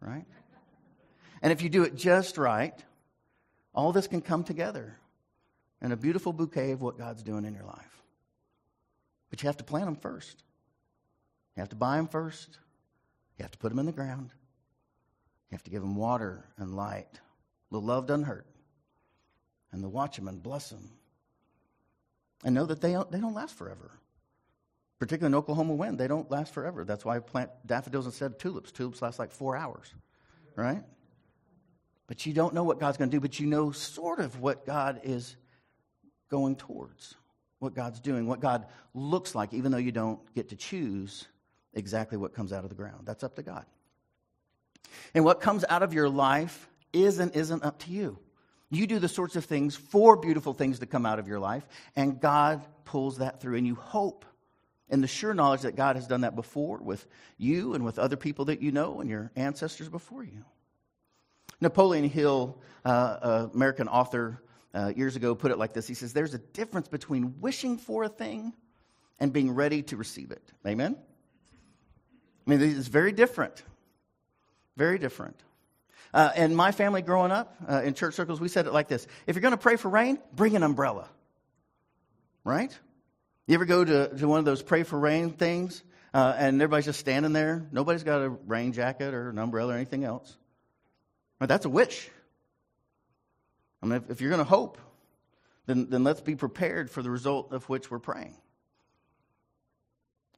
right? 0.00 0.24
And 1.42 1.52
if 1.52 1.62
you 1.62 1.68
do 1.68 1.82
it 1.82 1.96
just 1.96 2.38
right, 2.38 2.74
all 3.74 3.92
this 3.92 4.06
can 4.06 4.20
come 4.20 4.44
together 4.44 4.96
in 5.82 5.92
a 5.92 5.96
beautiful 5.96 6.32
bouquet 6.32 6.72
of 6.72 6.80
what 6.80 6.98
God's 6.98 7.22
doing 7.22 7.44
in 7.44 7.54
your 7.54 7.64
life. 7.64 8.02
But 9.30 9.42
you 9.42 9.48
have 9.48 9.56
to 9.58 9.64
plant 9.64 9.86
them 9.86 9.96
first. 9.96 10.42
You 11.56 11.60
have 11.60 11.70
to 11.70 11.76
buy 11.76 11.96
them 11.96 12.08
first. 12.08 12.58
You 13.38 13.42
have 13.42 13.50
to 13.50 13.58
put 13.58 13.70
them 13.70 13.78
in 13.78 13.86
the 13.86 13.92
ground. 13.92 14.30
You 15.50 15.56
have 15.56 15.64
to 15.64 15.70
give 15.70 15.82
them 15.82 15.96
water 15.96 16.44
and 16.56 16.76
light. 16.76 17.20
The 17.70 17.80
love 17.80 18.06
doesn't 18.06 18.24
hurt. 18.24 18.46
And 19.72 19.82
to 19.82 19.88
watch 19.88 20.16
them 20.16 20.28
and 20.28 20.42
bless 20.42 20.70
them. 20.70 20.90
And 22.44 22.54
know 22.54 22.66
that 22.66 22.80
they 22.80 22.92
don't, 22.92 23.10
they 23.10 23.20
don't 23.20 23.34
last 23.34 23.56
forever. 23.56 23.90
Particularly 25.00 25.32
in 25.32 25.38
Oklahoma 25.38 25.74
wind, 25.74 25.98
they 25.98 26.06
don't 26.06 26.30
last 26.30 26.54
forever. 26.54 26.84
That's 26.84 27.04
why 27.04 27.16
I 27.16 27.18
plant 27.18 27.50
daffodils 27.66 28.06
instead 28.06 28.30
of 28.30 28.38
tulips. 28.38 28.70
Tulips 28.70 29.02
last 29.02 29.18
like 29.18 29.32
four 29.32 29.56
hours, 29.56 29.92
right? 30.54 30.82
But 32.06 32.26
you 32.26 32.34
don't 32.34 32.54
know 32.54 32.64
what 32.64 32.78
God's 32.78 32.98
going 32.98 33.10
to 33.10 33.16
do, 33.16 33.20
but 33.20 33.40
you 33.40 33.46
know 33.46 33.72
sort 33.72 34.20
of 34.20 34.40
what 34.40 34.66
God 34.66 35.00
is 35.04 35.36
going 36.28 36.56
towards 36.56 37.14
what 37.64 37.74
God's 37.74 37.98
doing, 37.98 38.26
what 38.26 38.40
God 38.40 38.66
looks 38.92 39.34
like, 39.34 39.52
even 39.52 39.72
though 39.72 39.78
you 39.78 39.90
don't 39.90 40.20
get 40.34 40.50
to 40.50 40.56
choose 40.56 41.26
exactly 41.72 42.18
what 42.18 42.34
comes 42.34 42.52
out 42.52 42.62
of 42.62 42.68
the 42.68 42.76
ground. 42.76 43.06
That's 43.06 43.24
up 43.24 43.34
to 43.36 43.42
God. 43.42 43.64
And 45.14 45.24
what 45.24 45.40
comes 45.40 45.64
out 45.68 45.82
of 45.82 45.92
your 45.94 46.08
life 46.08 46.68
is 46.92 47.18
and 47.18 47.34
isn't 47.34 47.64
up 47.64 47.80
to 47.80 47.90
you. 47.90 48.18
You 48.70 48.86
do 48.86 48.98
the 48.98 49.08
sorts 49.08 49.34
of 49.34 49.44
things 49.44 49.74
for 49.74 50.16
beautiful 50.16 50.52
things 50.52 50.80
to 50.80 50.86
come 50.86 51.06
out 51.06 51.18
of 51.18 51.26
your 51.26 51.40
life, 51.40 51.66
and 51.96 52.20
God 52.20 52.64
pulls 52.84 53.18
that 53.18 53.40
through. 53.40 53.56
And 53.56 53.66
you 53.66 53.74
hope 53.74 54.24
in 54.88 55.00
the 55.00 55.06
sure 55.06 55.34
knowledge 55.34 55.62
that 55.62 55.74
God 55.74 55.96
has 55.96 56.06
done 56.06 56.20
that 56.20 56.36
before 56.36 56.78
with 56.78 57.06
you 57.38 57.74
and 57.74 57.84
with 57.84 57.98
other 57.98 58.16
people 58.16 58.46
that 58.46 58.60
you 58.60 58.72
know 58.72 59.00
and 59.00 59.08
your 59.08 59.30
ancestors 59.36 59.88
before 59.88 60.22
you. 60.22 60.44
Napoleon 61.64 62.08
Hill, 62.08 62.58
uh, 62.84 63.48
American 63.52 63.88
author, 63.88 64.40
uh, 64.74 64.92
years 64.94 65.16
ago 65.16 65.34
put 65.34 65.50
it 65.50 65.58
like 65.58 65.72
this 65.72 65.86
He 65.86 65.94
says, 65.94 66.12
There's 66.12 66.34
a 66.34 66.38
difference 66.38 66.88
between 66.88 67.40
wishing 67.40 67.78
for 67.78 68.04
a 68.04 68.08
thing 68.08 68.52
and 69.18 69.32
being 69.32 69.52
ready 69.52 69.82
to 69.82 69.96
receive 69.96 70.30
it. 70.30 70.42
Amen? 70.66 70.96
I 72.46 72.50
mean, 72.50 72.60
it's 72.60 72.88
very 72.88 73.12
different. 73.12 73.62
Very 74.76 74.98
different. 74.98 75.40
Uh, 76.12 76.30
and 76.36 76.56
my 76.56 76.72
family 76.72 77.02
growing 77.02 77.32
up 77.32 77.56
uh, 77.68 77.82
in 77.82 77.94
church 77.94 78.14
circles, 78.14 78.40
we 78.40 78.48
said 78.48 78.66
it 78.66 78.72
like 78.72 78.88
this 78.88 79.06
If 79.26 79.34
you're 79.36 79.42
going 79.42 79.52
to 79.52 79.58
pray 79.58 79.76
for 79.76 79.88
rain, 79.88 80.18
bring 80.32 80.56
an 80.56 80.62
umbrella. 80.62 81.08
Right? 82.44 82.76
You 83.46 83.54
ever 83.54 83.64
go 83.64 83.84
to, 83.84 84.16
to 84.16 84.28
one 84.28 84.38
of 84.38 84.44
those 84.44 84.62
pray 84.62 84.82
for 84.82 84.98
rain 84.98 85.30
things 85.30 85.82
uh, 86.12 86.34
and 86.36 86.60
everybody's 86.60 86.84
just 86.84 87.00
standing 87.00 87.32
there? 87.32 87.66
Nobody's 87.72 88.02
got 88.02 88.20
a 88.20 88.28
rain 88.28 88.72
jacket 88.72 89.14
or 89.14 89.30
an 89.30 89.38
umbrella 89.38 89.72
or 89.72 89.76
anything 89.76 90.04
else. 90.04 90.36
Right, 91.40 91.48
that's 91.48 91.64
a 91.64 91.70
wish. 91.70 92.10
I 93.82 93.86
mean, 93.86 93.96
if, 93.96 94.10
if 94.10 94.20
you're 94.20 94.30
going 94.30 94.38
to 94.38 94.44
hope, 94.44 94.78
then, 95.66 95.88
then 95.90 96.04
let's 96.04 96.20
be 96.20 96.36
prepared 96.36 96.90
for 96.90 97.02
the 97.02 97.10
result 97.10 97.52
of 97.52 97.68
which 97.68 97.90
we're 97.90 97.98
praying. 97.98 98.36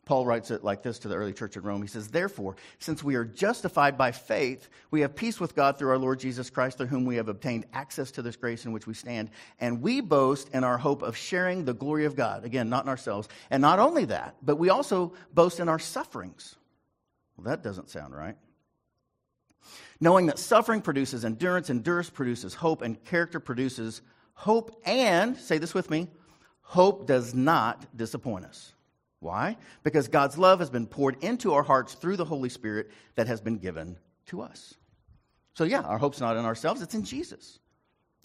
Paul 0.05 0.25
writes 0.25 0.53
it 0.53 0.63
like 0.63 0.85
this 0.85 1.01
to 1.01 1.09
the 1.09 1.17
early 1.17 1.33
church 1.33 1.57
in 1.57 1.65
Rome. 1.65 1.83
He 1.83 1.89
says, 1.89 2.07
Therefore, 2.07 2.55
since 2.79 3.03
we 3.03 3.17
are 3.17 3.25
justified 3.25 3.99
by 3.99 4.13
faith, 4.13 4.69
we 4.93 5.01
have 5.01 5.17
peace 5.17 5.41
with 5.41 5.57
God 5.57 5.79
through 5.79 5.91
our 5.91 5.99
Lord 5.99 6.21
Jesus 6.21 6.49
Christ, 6.49 6.79
through 6.79 6.87
whom 6.87 7.07
we 7.07 7.17
have 7.17 7.29
obtained 7.29 7.67
access 7.73 8.13
to 8.13 8.23
this 8.23 8.37
grace 8.37 8.65
in 8.65 8.71
which 8.71 8.87
we 8.87 8.95
stand. 8.95 9.31
And 9.59 9.83
we 9.83 10.01
boast 10.01 10.49
in 10.51 10.63
our 10.63 10.79
hope 10.79 11.03
of 11.03 11.17
sharing 11.17 11.65
the 11.65 11.75
glory 11.75 12.05
of 12.05 12.15
God. 12.15 12.45
Again, 12.45 12.69
not 12.69 12.85
in 12.85 12.89
ourselves. 12.89 13.29
And 13.51 13.61
not 13.61 13.81
only 13.81 14.05
that, 14.05 14.37
but 14.43 14.61
we 14.61 14.71
also 14.71 15.13
boast 15.35 15.59
in 15.59 15.69
our 15.69 15.81
sufferings. 15.81 16.55
Well, 17.37 17.47
that 17.47 17.65
doesn't 17.65 17.91
sound 17.91 18.15
right 18.15 18.37
knowing 20.01 20.27
that 20.27 20.39
suffering 20.39 20.81
produces 20.81 21.25
endurance, 21.25 21.71
endurance 21.71 22.11
produces 22.11 22.55
hope, 22.55 22.83
and 22.83 23.03
character 23.05 23.41
produces 23.41 24.03
hope. 24.35 24.81
And, 24.85 25.37
say 25.37 25.59
this 25.59 25.75
with 25.75 25.91
me, 25.91 26.09
hope 26.63 27.07
does 27.07 27.35
not 27.35 27.85
disappoint 27.97 28.45
us. 28.45 28.73
Why? 29.21 29.57
Because 29.83 30.09
God's 30.09 30.37
love 30.37 30.59
has 30.59 30.71
been 30.71 30.87
poured 30.87 31.23
into 31.25 31.55
our 31.55 31.63
hearts 31.63 31.95
through 31.95 32.17
the 32.17 32.25
Holy 32.25 32.49
Spirit 32.49 32.91
that 33.15 33.27
has 33.27 33.41
been 33.41 33.59
given 33.59 33.97
to 34.27 34.43
us. 34.43 34.75
So, 35.55 35.65
yeah, 35.65 35.81
our 35.81 35.99
hope's 35.99 36.21
not 36.21 36.37
in 36.37 36.45
ourselves, 36.45 36.83
it's 36.83 36.95
in 36.95 37.05
Jesus. 37.05 37.59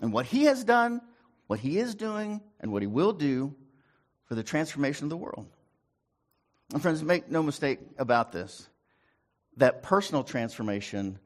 And 0.02 0.12
what 0.12 0.26
He 0.26 0.44
has 0.46 0.64
done, 0.64 1.02
what 1.48 1.60
He 1.60 1.78
is 1.78 1.96
doing, 1.96 2.42
and 2.60 2.72
what 2.72 2.82
He 2.82 2.88
will 2.88 3.14
do 3.14 3.56
for 4.26 4.36
the 4.36 4.44
transformation 4.44 5.06
of 5.06 5.10
the 5.10 5.18
world. 5.18 5.48
And, 6.74 6.82
friends, 6.82 7.04
make 7.04 7.30
no 7.30 7.42
mistake 7.42 7.80
about 7.98 8.32
this 8.32 8.68
that 9.58 9.84
personal 9.84 10.24
transformation 10.24 11.20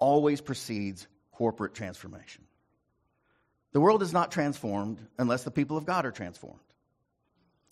always 0.00 0.40
precedes 0.40 1.06
corporate 1.32 1.74
transformation. 1.74 2.44
The 3.72 3.80
world 3.80 4.02
is 4.02 4.12
not 4.12 4.32
transformed 4.32 4.98
unless 5.16 5.44
the 5.44 5.50
people 5.50 5.76
of 5.76 5.86
God 5.86 6.04
are 6.04 6.10
transformed. 6.10 6.58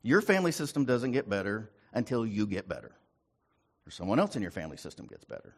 Your 0.02 0.20
family 0.20 0.52
system 0.52 0.84
doesn't 0.84 1.10
get 1.12 1.28
better 1.28 1.70
until 1.92 2.24
you 2.24 2.46
get 2.46 2.68
better, 2.68 2.92
or 3.86 3.90
someone 3.90 4.20
else 4.20 4.36
in 4.36 4.42
your 4.42 4.52
family 4.52 4.76
system 4.76 5.06
gets 5.06 5.24
better. 5.24 5.54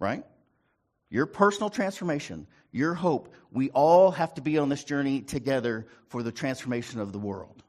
Right? 0.00 0.24
Your 1.10 1.26
personal 1.26 1.70
transformation, 1.70 2.46
your 2.72 2.94
hope, 2.94 3.32
we 3.52 3.70
all 3.70 4.10
have 4.10 4.34
to 4.34 4.42
be 4.42 4.58
on 4.58 4.68
this 4.68 4.84
journey 4.84 5.22
together 5.22 5.86
for 6.08 6.22
the 6.22 6.32
transformation 6.32 7.00
of 7.00 7.12
the 7.12 7.18
world. 7.18 7.62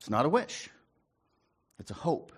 It's 0.00 0.10
not 0.10 0.26
a 0.26 0.28
wish, 0.28 0.68
it's 1.78 1.90
a 1.90 1.94
hope 1.94 2.32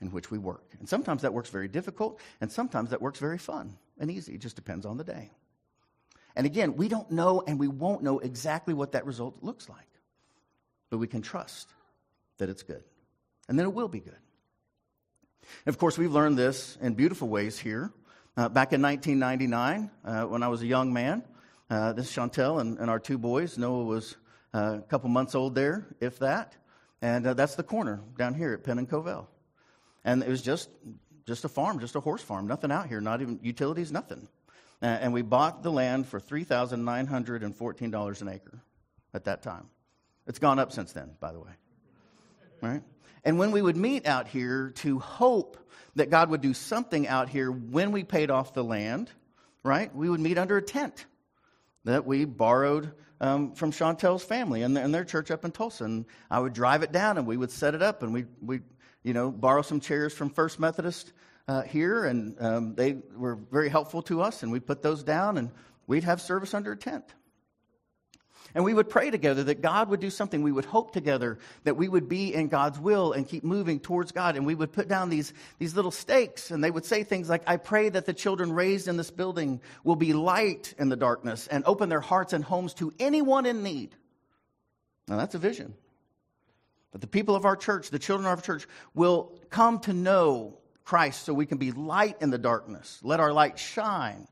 in 0.00 0.10
which 0.10 0.30
we 0.30 0.38
work. 0.38 0.74
And 0.78 0.88
sometimes 0.88 1.22
that 1.22 1.32
works 1.32 1.50
very 1.50 1.68
difficult, 1.68 2.20
and 2.40 2.50
sometimes 2.50 2.90
that 2.90 3.02
works 3.02 3.18
very 3.18 3.38
fun 3.38 3.76
and 3.98 4.10
easy. 4.10 4.34
It 4.34 4.40
just 4.40 4.56
depends 4.56 4.86
on 4.86 4.96
the 4.96 5.04
day. 5.04 5.30
And 6.36 6.46
again, 6.46 6.76
we 6.76 6.88
don't 6.88 7.10
know 7.10 7.42
and 7.46 7.58
we 7.58 7.66
won't 7.66 8.02
know 8.02 8.20
exactly 8.20 8.72
what 8.72 8.92
that 8.92 9.04
result 9.06 9.38
looks 9.42 9.68
like, 9.68 9.88
but 10.88 10.98
we 10.98 11.08
can 11.08 11.20
trust 11.20 11.68
that 12.38 12.48
it's 12.48 12.62
good. 12.62 12.84
And 13.48 13.58
then 13.58 13.66
it 13.66 13.72
will 13.72 13.88
be 13.88 14.00
good. 14.00 14.18
And 15.66 15.74
of 15.74 15.78
course, 15.78 15.98
we've 15.98 16.12
learned 16.12 16.38
this 16.38 16.78
in 16.80 16.94
beautiful 16.94 17.28
ways 17.28 17.58
here. 17.58 17.92
Uh, 18.36 18.48
back 18.48 18.72
in 18.72 18.80
1999, 18.80 19.90
uh, 20.04 20.22
when 20.26 20.44
I 20.44 20.48
was 20.48 20.62
a 20.62 20.66
young 20.66 20.92
man, 20.92 21.24
uh, 21.70 21.92
this 21.92 22.08
is 22.08 22.16
Chantel 22.16 22.60
and, 22.60 22.78
and, 22.78 22.88
our 22.88 23.00
two 23.00 23.18
boys. 23.18 23.58
Noah 23.58 23.84
was 23.84 24.16
uh, 24.54 24.76
a 24.78 24.82
couple 24.82 25.10
months 25.10 25.34
old 25.34 25.54
there, 25.54 25.88
if 26.00 26.20
that. 26.20 26.54
And 27.02 27.26
uh, 27.26 27.34
that's 27.34 27.56
the 27.56 27.62
corner 27.62 28.00
down 28.16 28.34
here 28.34 28.52
at 28.52 28.62
Penn 28.62 28.78
and 28.78 28.88
Covell. 28.88 29.26
And 30.04 30.22
it 30.22 30.28
was 30.28 30.42
just, 30.42 30.68
just 31.26 31.44
a 31.44 31.48
farm, 31.48 31.80
just 31.80 31.96
a 31.96 32.00
horse 32.00 32.22
farm, 32.22 32.46
nothing 32.46 32.72
out 32.72 32.88
here, 32.88 33.00
not 33.00 33.20
even 33.20 33.40
utilities, 33.42 33.92
nothing. 33.92 34.28
And 34.80 35.12
we 35.12 35.22
bought 35.22 35.62
the 35.62 35.72
land 35.72 36.06
for 36.06 36.20
$3,914 36.20 38.22
an 38.22 38.28
acre 38.28 38.62
at 39.12 39.24
that 39.24 39.42
time. 39.42 39.68
It's 40.26 40.38
gone 40.38 40.58
up 40.58 40.72
since 40.72 40.92
then, 40.92 41.10
by 41.20 41.32
the 41.32 41.40
way. 41.40 41.50
Right? 42.60 42.82
And 43.24 43.38
when 43.38 43.50
we 43.50 43.60
would 43.60 43.76
meet 43.76 44.06
out 44.06 44.28
here 44.28 44.70
to 44.76 45.00
hope 45.00 45.58
that 45.96 46.10
God 46.10 46.30
would 46.30 46.40
do 46.40 46.54
something 46.54 47.08
out 47.08 47.28
here 47.28 47.50
when 47.50 47.92
we 47.92 48.04
paid 48.04 48.30
off 48.30 48.54
the 48.54 48.62
land, 48.62 49.10
right, 49.64 49.94
we 49.94 50.08
would 50.08 50.20
meet 50.20 50.38
under 50.38 50.56
a 50.56 50.62
tent 50.62 51.06
that 51.84 52.06
we 52.06 52.24
borrowed 52.24 52.92
um, 53.20 53.54
from 53.54 53.72
Chantel's 53.72 54.22
family 54.22 54.62
and, 54.62 54.76
and 54.78 54.94
their 54.94 55.04
church 55.04 55.30
up 55.30 55.44
in 55.44 55.50
Tulsa. 55.50 55.84
And 55.84 56.04
I 56.30 56.38
would 56.38 56.52
drive 56.52 56.82
it 56.82 56.92
down 56.92 57.18
and 57.18 57.26
we 57.26 57.36
would 57.36 57.50
set 57.50 57.74
it 57.74 57.82
up 57.82 58.02
and 58.02 58.12
we 58.12 58.26
we 58.40 58.60
you 59.02 59.12
know 59.12 59.30
borrow 59.30 59.62
some 59.62 59.80
chairs 59.80 60.12
from 60.12 60.30
First 60.30 60.60
Methodist 60.60 61.12
uh, 61.46 61.62
here 61.62 62.04
and 62.04 62.36
um, 62.40 62.74
they 62.74 62.98
were 63.16 63.36
very 63.36 63.68
helpful 63.68 64.02
to 64.02 64.20
us 64.22 64.42
and 64.42 64.52
we 64.52 64.60
put 64.60 64.82
those 64.82 65.02
down 65.02 65.38
and 65.38 65.50
we'd 65.86 66.04
have 66.04 66.20
service 66.20 66.54
under 66.54 66.72
a 66.72 66.76
tent. 66.76 67.04
And 68.54 68.64
we 68.64 68.72
would 68.72 68.88
pray 68.88 69.10
together 69.10 69.44
that 69.44 69.60
God 69.60 69.90
would 69.90 70.00
do 70.00 70.10
something. 70.10 70.42
We 70.42 70.52
would 70.52 70.64
hope 70.64 70.92
together 70.92 71.38
that 71.64 71.76
we 71.76 71.86
would 71.86 72.08
be 72.08 72.32
in 72.32 72.48
God's 72.48 72.78
will 72.78 73.12
and 73.12 73.28
keep 73.28 73.44
moving 73.44 73.78
towards 73.78 74.10
God. 74.10 74.36
And 74.36 74.46
we 74.46 74.54
would 74.54 74.72
put 74.72 74.88
down 74.88 75.10
these, 75.10 75.34
these 75.58 75.76
little 75.76 75.90
stakes 75.90 76.50
and 76.50 76.64
they 76.64 76.70
would 76.70 76.86
say 76.86 77.04
things 77.04 77.28
like, 77.28 77.42
I 77.46 77.58
pray 77.58 77.90
that 77.90 78.06
the 78.06 78.14
children 78.14 78.52
raised 78.52 78.88
in 78.88 78.96
this 78.96 79.10
building 79.10 79.60
will 79.84 79.96
be 79.96 80.14
light 80.14 80.74
in 80.78 80.88
the 80.88 80.96
darkness 80.96 81.46
and 81.46 81.62
open 81.66 81.88
their 81.88 82.00
hearts 82.00 82.32
and 82.32 82.42
homes 82.42 82.74
to 82.74 82.92
anyone 82.98 83.44
in 83.44 83.62
need. 83.62 83.94
Now 85.08 85.18
that's 85.18 85.34
a 85.34 85.38
vision. 85.38 85.74
That 86.92 87.00
the 87.00 87.06
people 87.06 87.34
of 87.34 87.44
our 87.44 87.56
church, 87.56 87.90
the 87.90 87.98
children 87.98 88.26
of 88.26 88.38
our 88.38 88.42
church, 88.42 88.66
will 88.94 89.38
come 89.50 89.78
to 89.80 89.92
know 89.92 90.58
Christ 90.84 91.24
so 91.24 91.34
we 91.34 91.46
can 91.46 91.58
be 91.58 91.72
light 91.72 92.16
in 92.20 92.30
the 92.30 92.38
darkness. 92.38 92.98
Let 93.02 93.20
our 93.20 93.32
light 93.32 93.58
shine 93.58 94.26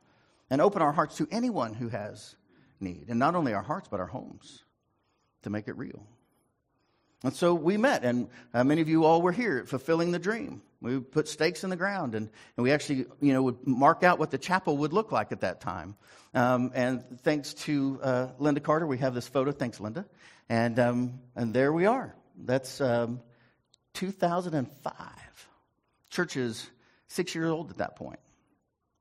and 0.48 0.60
open 0.60 0.80
our 0.80 0.92
hearts 0.92 1.16
to 1.16 1.28
anyone 1.30 1.74
who 1.74 1.88
has 1.88 2.36
need. 2.80 3.06
And 3.08 3.18
not 3.18 3.34
only 3.34 3.52
our 3.52 3.62
hearts, 3.62 3.88
but 3.90 4.00
our 4.00 4.06
homes 4.06 4.64
to 5.42 5.50
make 5.50 5.68
it 5.68 5.76
real. 5.76 6.06
And 7.24 7.34
so 7.34 7.54
we 7.54 7.76
met, 7.76 8.04
and 8.04 8.28
uh, 8.54 8.62
many 8.62 8.80
of 8.82 8.88
you 8.88 9.04
all 9.04 9.22
were 9.22 9.32
here 9.32 9.64
fulfilling 9.64 10.12
the 10.12 10.18
dream. 10.18 10.62
We 10.80 11.00
put 11.00 11.28
stakes 11.28 11.64
in 11.64 11.70
the 11.70 11.76
ground, 11.76 12.14
and, 12.14 12.28
and 12.56 12.64
we 12.64 12.72
actually, 12.72 13.06
you 13.20 13.32
know, 13.32 13.42
would 13.42 13.66
mark 13.66 14.04
out 14.04 14.18
what 14.18 14.30
the 14.30 14.38
chapel 14.38 14.76
would 14.78 14.92
look 14.92 15.12
like 15.12 15.32
at 15.32 15.40
that 15.40 15.60
time. 15.60 15.96
Um, 16.34 16.70
and 16.74 17.02
thanks 17.20 17.54
to 17.54 17.98
uh, 18.02 18.28
Linda 18.38 18.60
Carter, 18.60 18.86
we 18.86 18.98
have 18.98 19.14
this 19.14 19.26
photo. 19.26 19.50
Thanks, 19.50 19.80
Linda. 19.80 20.04
And, 20.48 20.78
um, 20.78 21.20
and 21.34 21.54
there 21.54 21.72
we 21.72 21.86
are. 21.86 22.14
That's 22.36 22.80
um, 22.80 23.20
2005. 23.94 24.94
Church 26.10 26.36
is 26.36 26.68
six 27.08 27.34
years 27.34 27.50
old 27.50 27.70
at 27.70 27.78
that. 27.78 27.98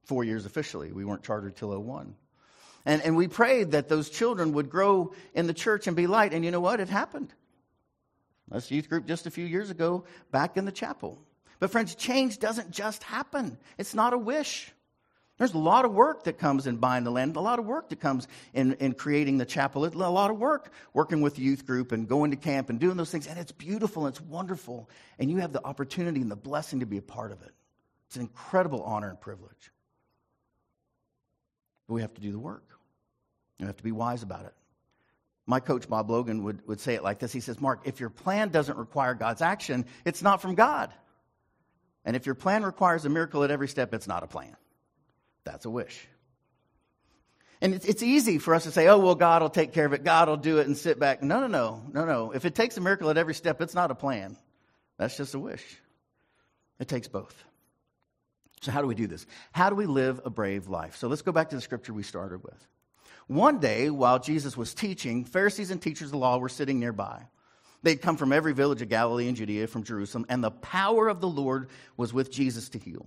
Four 0.05 0.23
years 0.23 0.45
officially. 0.45 0.91
We 0.91 1.05
weren't 1.05 1.23
chartered 1.23 1.55
till 1.55 1.77
01. 1.79 2.15
And, 2.85 3.01
and 3.01 3.15
we 3.15 3.27
prayed 3.27 3.71
that 3.71 3.89
those 3.89 4.09
children 4.09 4.53
would 4.53 4.69
grow 4.69 5.13
in 5.33 5.47
the 5.47 5.53
church 5.53 5.87
and 5.87 5.95
be 5.95 6.07
light. 6.07 6.33
And 6.33 6.45
you 6.45 6.51
know 6.51 6.59
what? 6.59 6.79
It 6.79 6.89
happened. 6.89 7.33
Us 8.51 8.69
youth 8.69 8.89
group 8.89 9.07
just 9.07 9.25
a 9.25 9.31
few 9.31 9.45
years 9.45 9.71
ago 9.71 10.05
back 10.31 10.55
in 10.55 10.65
the 10.65 10.71
chapel. 10.71 11.19
But 11.59 11.71
friends, 11.71 11.95
change 11.95 12.37
doesn't 12.37 12.69
just 12.69 13.01
happen. 13.03 13.57
It's 13.77 13.95
not 13.95 14.13
a 14.13 14.17
wish. 14.17 14.71
There's 15.37 15.53
a 15.53 15.57
lot 15.57 15.83
of 15.83 15.91
work 15.91 16.23
that 16.25 16.37
comes 16.37 16.65
in 16.65 16.77
buying 16.77 17.03
the 17.03 17.11
land, 17.11 17.35
a 17.35 17.41
lot 17.41 17.59
of 17.59 17.65
work 17.65 17.89
that 17.89 17.99
comes 17.99 18.27
in, 18.53 18.73
in 18.75 18.93
creating 18.93 19.37
the 19.37 19.45
chapel, 19.45 19.85
a 19.85 19.89
lot 19.89 20.31
of 20.31 20.37
work 20.37 20.71
working 20.93 21.21
with 21.21 21.35
the 21.35 21.41
youth 21.41 21.65
group 21.65 21.91
and 21.91 22.07
going 22.07 22.31
to 22.31 22.37
camp 22.37 22.69
and 22.69 22.79
doing 22.79 22.95
those 22.95 23.11
things. 23.11 23.27
And 23.27 23.37
it's 23.37 23.51
beautiful 23.51 24.05
and 24.05 24.15
it's 24.15 24.21
wonderful. 24.21 24.89
And 25.19 25.29
you 25.29 25.37
have 25.37 25.51
the 25.51 25.63
opportunity 25.65 26.21
and 26.21 26.31
the 26.31 26.37
blessing 26.37 26.79
to 26.79 26.85
be 26.85 26.97
a 26.97 27.01
part 27.01 27.33
of 27.33 27.41
it. 27.41 27.51
It's 28.07 28.15
an 28.15 28.21
incredible 28.21 28.81
honor 28.83 29.09
and 29.09 29.19
privilege. 29.19 29.71
But 31.87 31.95
we 31.95 32.01
have 32.01 32.13
to 32.13 32.21
do 32.21 32.31
the 32.31 32.39
work. 32.39 32.63
You 33.59 33.67
have 33.67 33.77
to 33.77 33.83
be 33.83 33.91
wise 33.91 34.23
about 34.23 34.45
it. 34.45 34.53
My 35.45 35.59
coach, 35.59 35.87
Bob 35.87 36.09
Logan, 36.09 36.43
would, 36.43 36.65
would 36.67 36.79
say 36.79 36.95
it 36.95 37.03
like 37.03 37.19
this 37.19 37.33
He 37.33 37.41
says, 37.41 37.59
Mark, 37.59 37.81
if 37.83 37.99
your 37.99 38.09
plan 38.09 38.49
doesn't 38.49 38.77
require 38.77 39.13
God's 39.13 39.41
action, 39.41 39.85
it's 40.05 40.21
not 40.21 40.41
from 40.41 40.55
God. 40.55 40.93
And 42.05 42.15
if 42.15 42.25
your 42.25 42.35
plan 42.35 42.63
requires 42.63 43.03
a 43.03 43.09
miracle 43.09 43.43
at 43.43 43.51
every 43.51 43.67
step, 43.67 43.93
it's 43.93 44.07
not 44.07 44.23
a 44.23 44.27
plan. 44.27 44.55
That's 45.45 45.65
a 45.65 45.69
wish. 45.69 46.07
And 47.61 47.73
it's, 47.73 48.03
easy 48.03 48.37
for 48.37 48.53
us 48.53 48.63
to 48.65 48.71
say, 48.71 48.87
oh, 48.87 48.99
well, 48.99 49.15
God 49.15 49.41
will 49.41 49.49
take 49.49 49.71
care 49.71 49.85
of 49.85 49.93
it. 49.93 50.03
God 50.03 50.27
will 50.27 50.37
do 50.37 50.59
it 50.59 50.67
and 50.67 50.77
sit 50.77 50.99
back. 50.99 51.23
No, 51.23 51.39
no, 51.39 51.47
no, 51.47 51.81
no, 51.93 52.05
no. 52.05 52.31
If 52.31 52.43
it 52.43 52.53
takes 52.53 52.75
a 52.77 52.81
miracle 52.81 53.09
at 53.09 53.17
every 53.17 53.33
step, 53.33 53.61
it's 53.61 53.73
not 53.73 53.91
a 53.91 53.95
plan. 53.95 54.35
That's 54.97 55.15
just 55.15 55.33
a 55.33 55.39
wish. 55.39 55.63
It 56.79 56.87
takes 56.87 57.07
both. 57.07 57.33
So, 58.61 58.71
how 58.71 58.81
do 58.81 58.87
we 58.87 58.95
do 58.95 59.07
this? 59.07 59.25
How 59.51 59.69
do 59.69 59.75
we 59.75 59.85
live 59.85 60.21
a 60.25 60.29
brave 60.29 60.67
life? 60.67 60.97
So, 60.97 61.07
let's 61.07 61.21
go 61.21 61.31
back 61.31 61.49
to 61.49 61.55
the 61.55 61.61
scripture 61.61 61.93
we 61.93 62.03
started 62.03 62.43
with. 62.43 62.67
One 63.27 63.59
day, 63.59 63.89
while 63.89 64.19
Jesus 64.19 64.57
was 64.57 64.73
teaching, 64.73 65.25
Pharisees 65.25 65.71
and 65.71 65.81
teachers 65.81 66.07
of 66.07 66.11
the 66.11 66.17
law 66.17 66.37
were 66.37 66.49
sitting 66.49 66.79
nearby. 66.79 67.23
They'd 67.83 68.01
come 68.01 68.17
from 68.17 68.33
every 68.33 68.53
village 68.53 68.81
of 68.81 68.89
Galilee 68.89 69.27
and 69.27 69.37
Judea, 69.37 69.67
from 69.67 69.83
Jerusalem, 69.83 70.25
and 70.29 70.43
the 70.43 70.51
power 70.51 71.07
of 71.07 71.21
the 71.21 71.27
Lord 71.27 71.69
was 71.97 72.13
with 72.13 72.31
Jesus 72.31 72.69
to 72.69 72.79
heal. 72.79 73.05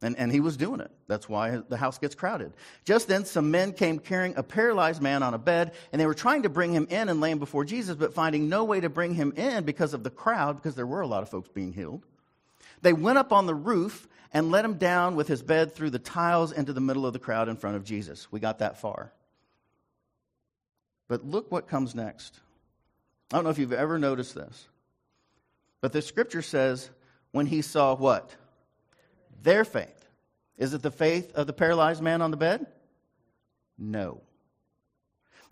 And, 0.00 0.16
and 0.16 0.30
he 0.30 0.38
was 0.38 0.56
doing 0.56 0.80
it. 0.80 0.92
That's 1.08 1.28
why 1.28 1.60
the 1.68 1.76
house 1.76 1.98
gets 1.98 2.14
crowded. 2.14 2.52
Just 2.84 3.08
then, 3.08 3.24
some 3.24 3.50
men 3.50 3.72
came 3.72 3.98
carrying 3.98 4.36
a 4.36 4.44
paralyzed 4.44 5.02
man 5.02 5.24
on 5.24 5.34
a 5.34 5.38
bed, 5.38 5.72
and 5.90 6.00
they 6.00 6.06
were 6.06 6.14
trying 6.14 6.44
to 6.44 6.48
bring 6.48 6.72
him 6.72 6.86
in 6.88 7.08
and 7.08 7.20
lay 7.20 7.32
him 7.32 7.40
before 7.40 7.64
Jesus, 7.64 7.96
but 7.96 8.14
finding 8.14 8.48
no 8.48 8.62
way 8.62 8.78
to 8.78 8.88
bring 8.88 9.14
him 9.14 9.32
in 9.36 9.64
because 9.64 9.94
of 9.94 10.04
the 10.04 10.10
crowd, 10.10 10.54
because 10.56 10.76
there 10.76 10.86
were 10.86 11.00
a 11.00 11.06
lot 11.06 11.24
of 11.24 11.28
folks 11.28 11.48
being 11.48 11.72
healed. 11.72 12.06
They 12.80 12.92
went 12.92 13.18
up 13.18 13.32
on 13.32 13.46
the 13.46 13.54
roof 13.54 14.06
and 14.32 14.52
let 14.52 14.64
him 14.64 14.74
down 14.74 15.16
with 15.16 15.26
his 15.26 15.42
bed 15.42 15.74
through 15.74 15.90
the 15.90 15.98
tiles 15.98 16.52
into 16.52 16.72
the 16.72 16.80
middle 16.80 17.06
of 17.06 17.12
the 17.12 17.18
crowd 17.18 17.48
in 17.48 17.56
front 17.56 17.76
of 17.76 17.84
Jesus. 17.84 18.30
We 18.30 18.38
got 18.38 18.60
that 18.60 18.80
far. 18.80 19.12
But 21.08 21.24
look 21.24 21.50
what 21.50 21.66
comes 21.66 21.94
next. 21.94 22.38
I 23.32 23.36
don't 23.36 23.44
know 23.44 23.50
if 23.50 23.58
you've 23.58 23.72
ever 23.72 23.98
noticed 23.98 24.34
this, 24.34 24.68
but 25.80 25.92
the 25.92 26.02
scripture 26.02 26.42
says 26.42 26.88
when 27.32 27.46
he 27.46 27.62
saw 27.62 27.94
what? 27.94 28.34
Their 29.42 29.64
faith. 29.64 30.08
Is 30.56 30.74
it 30.74 30.82
the 30.82 30.90
faith 30.90 31.32
of 31.34 31.46
the 31.46 31.52
paralyzed 31.52 32.02
man 32.02 32.20
on 32.22 32.30
the 32.30 32.36
bed? 32.36 32.66
No. 33.78 34.20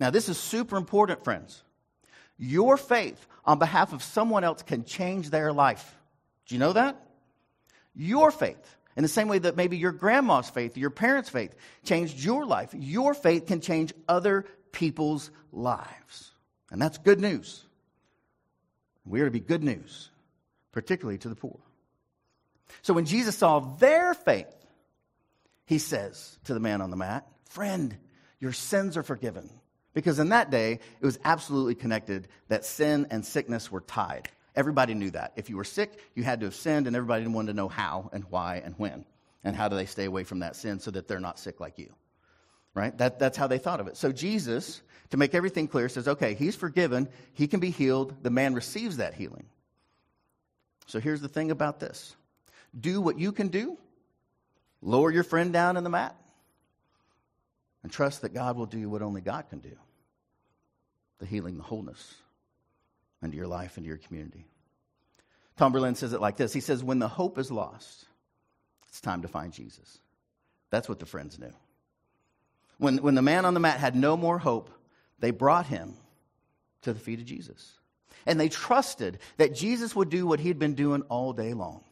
Now, 0.01 0.11
this 0.11 0.29
is 0.29 0.37
super 0.37 0.77
important, 0.77 1.25
friends. 1.25 1.62
Your 2.38 2.77
faith 2.77 3.27
on 3.44 3.59
behalf 3.59 3.92
of 3.92 4.03
someone 4.03 4.44
else 4.44 4.62
can 4.62 4.85
change 4.85 5.31
their 5.31 5.53
life. 5.53 5.94
Do 6.46 6.55
you 6.55 6.59
know 6.59 6.72
that? 6.72 7.01
Your 7.94 8.31
faith. 8.31 8.77
In 8.96 9.03
the 9.03 9.09
same 9.09 9.29
way 9.29 9.38
that 9.38 9.57
maybe 9.57 9.77
your 9.77 9.92
grandma's 9.92 10.51
faith, 10.51 10.77
your 10.77 10.90
parents' 10.90 11.29
faith 11.29 11.55
changed 11.85 12.22
your 12.22 12.46
life, 12.46 12.75
your 12.75 13.14
faith 13.14 13.46
can 13.46 13.61
change 13.61 13.92
other 14.09 14.46
people's 14.72 15.31
lives. 15.53 16.33
And 16.70 16.81
that's 16.81 16.99
good 16.99 17.20
news. 17.20 17.64
We 19.05 19.20
are 19.20 19.27
to 19.27 19.31
be 19.31 19.40
good 19.40 19.62
news, 19.62 20.11
particularly 20.72 21.18
to 21.18 21.29
the 21.29 21.37
poor. 21.37 21.59
So 22.83 22.94
when 22.94 23.05
Jesus 23.05 23.37
saw 23.37 23.61
their 23.61 24.14
faith, 24.14 24.52
he 25.64 25.79
says 25.79 26.38
to 26.44 26.55
the 26.55 26.61
man 26.61 26.81
on 26.81 26.90
the 26.90 26.96
mat, 26.96 27.26
Friend, 27.48 27.96
your 28.38 28.52
sins 28.52 28.96
are 28.96 29.02
forgiven. 29.02 29.50
Because 29.94 30.18
in 30.18 30.29
that 30.29 30.50
day, 30.50 30.72
it 30.72 31.05
was 31.05 31.18
absolutely 31.24 31.74
connected 31.74 32.29
that 32.48 32.64
sin 32.66 33.07
and 33.11 33.24
sickness 33.24 33.72
were 33.72 33.81
tied. 33.81 34.29
Everybody 34.55 34.94
knew 34.94 35.11
that. 35.11 35.33
If 35.37 35.48
you 35.48 35.57
were 35.57 35.64
sick, 35.64 35.98
you 36.14 36.22
had 36.22 36.40
to 36.40 36.46
have 36.46 36.55
sinned, 36.55 36.87
and 36.87 36.94
everybody 36.94 37.26
wanted 37.26 37.52
to 37.52 37.57
know 37.57 37.68
how 37.68 38.11
and 38.12 38.24
why 38.29 38.62
and 38.64 38.74
when. 38.76 39.07
And 39.42 39.57
how 39.57 39.68
do 39.68 39.76
they 39.76 39.87
stay 39.87 40.05
away 40.05 40.24
from 40.24 40.40
that 40.40 40.57
sin 40.57 40.81
so 40.81 40.90
that 40.90 41.09
they're 41.09 41.20
not 41.20 41.38
sick 41.38 41.61
like 41.61 41.79
you 41.79 41.94
right? 42.76 42.96
That, 42.98 43.18
that's 43.18 43.37
how 43.37 43.48
they 43.48 43.59
thought 43.59 43.81
of 43.81 43.88
it. 43.88 43.96
So 43.96 44.12
Jesus, 44.12 44.83
to 45.11 45.16
make 45.16 45.35
everything 45.35 45.66
clear, 45.66 45.88
says, 45.88 46.07
okay, 46.07 46.35
he's 46.35 46.55
forgiven, 46.55 47.09
he 47.33 47.48
can 47.48 47.59
be 47.59 47.70
healed, 47.70 48.22
the 48.22 48.31
man 48.31 48.55
receives 48.55 48.98
that 48.98 49.14
healing. 49.14 49.46
So 50.87 51.00
here's 51.00 51.22
the 51.22 51.29
thing 51.29 51.50
about 51.50 51.81
this 51.81 52.14
do 52.79 53.00
what 53.00 53.18
you 53.18 53.33
can 53.33 53.48
do, 53.48 53.76
lower 54.83 55.11
your 55.11 55.24
friend 55.24 55.52
down 55.52 55.76
in 55.76 55.85
the 55.85 55.90
mat, 55.90 56.16
and 57.83 57.92
trust 57.92 58.22
that 58.22 58.35
God 58.35 58.57
will 58.57 58.66
do 58.66 58.88
what 58.88 59.02
only 59.02 59.20
God 59.20 59.48
can 59.48 59.61
do 59.61 59.76
the 61.18 61.26
healing, 61.26 61.57
the 61.57 61.62
wholeness 61.62 62.14
into 63.22 63.37
your 63.37 63.46
life, 63.46 63.79
into 63.79 63.88
your 63.88 63.96
community. 63.96 64.44
Tom 65.57 65.72
Berlin 65.72 65.94
says 65.94 66.12
it 66.12 66.20
like 66.20 66.37
this 66.37 66.52
He 66.52 66.61
says, 66.61 66.85
When 66.85 66.98
the 66.98 67.09
hope 67.09 67.38
is 67.38 67.50
lost, 67.50 68.07
it's 68.88 69.00
time 69.00 69.22
to 69.22 69.29
find 69.29 69.52
Jesus. 69.52 69.98
That's 70.70 70.88
what 70.88 70.98
the 70.98 71.07
friends 71.07 71.38
knew. 71.38 71.52
When, 72.79 72.98
when 72.98 73.14
the 73.14 73.22
man 73.22 73.44
on 73.44 73.55
the 73.55 73.61
mat 73.61 73.79
had 73.79 73.96
no 73.96 74.16
more 74.16 74.38
hope, 74.38 74.70
they 75.18 75.31
brought 75.31 75.66
him 75.66 75.94
to 76.83 76.92
the 76.92 77.00
feet 77.00 77.20
of 77.20 77.24
Jesus. 77.24 77.79
And 78.26 78.38
they 78.38 78.48
trusted 78.48 79.18
that 79.38 79.55
Jesus 79.55 79.94
would 79.96 80.11
do 80.11 80.26
what 80.26 80.40
he 80.40 80.48
had 80.48 80.59
been 80.59 80.74
doing 80.74 81.02
all 81.02 81.33
day 81.33 81.55
long 81.55 81.83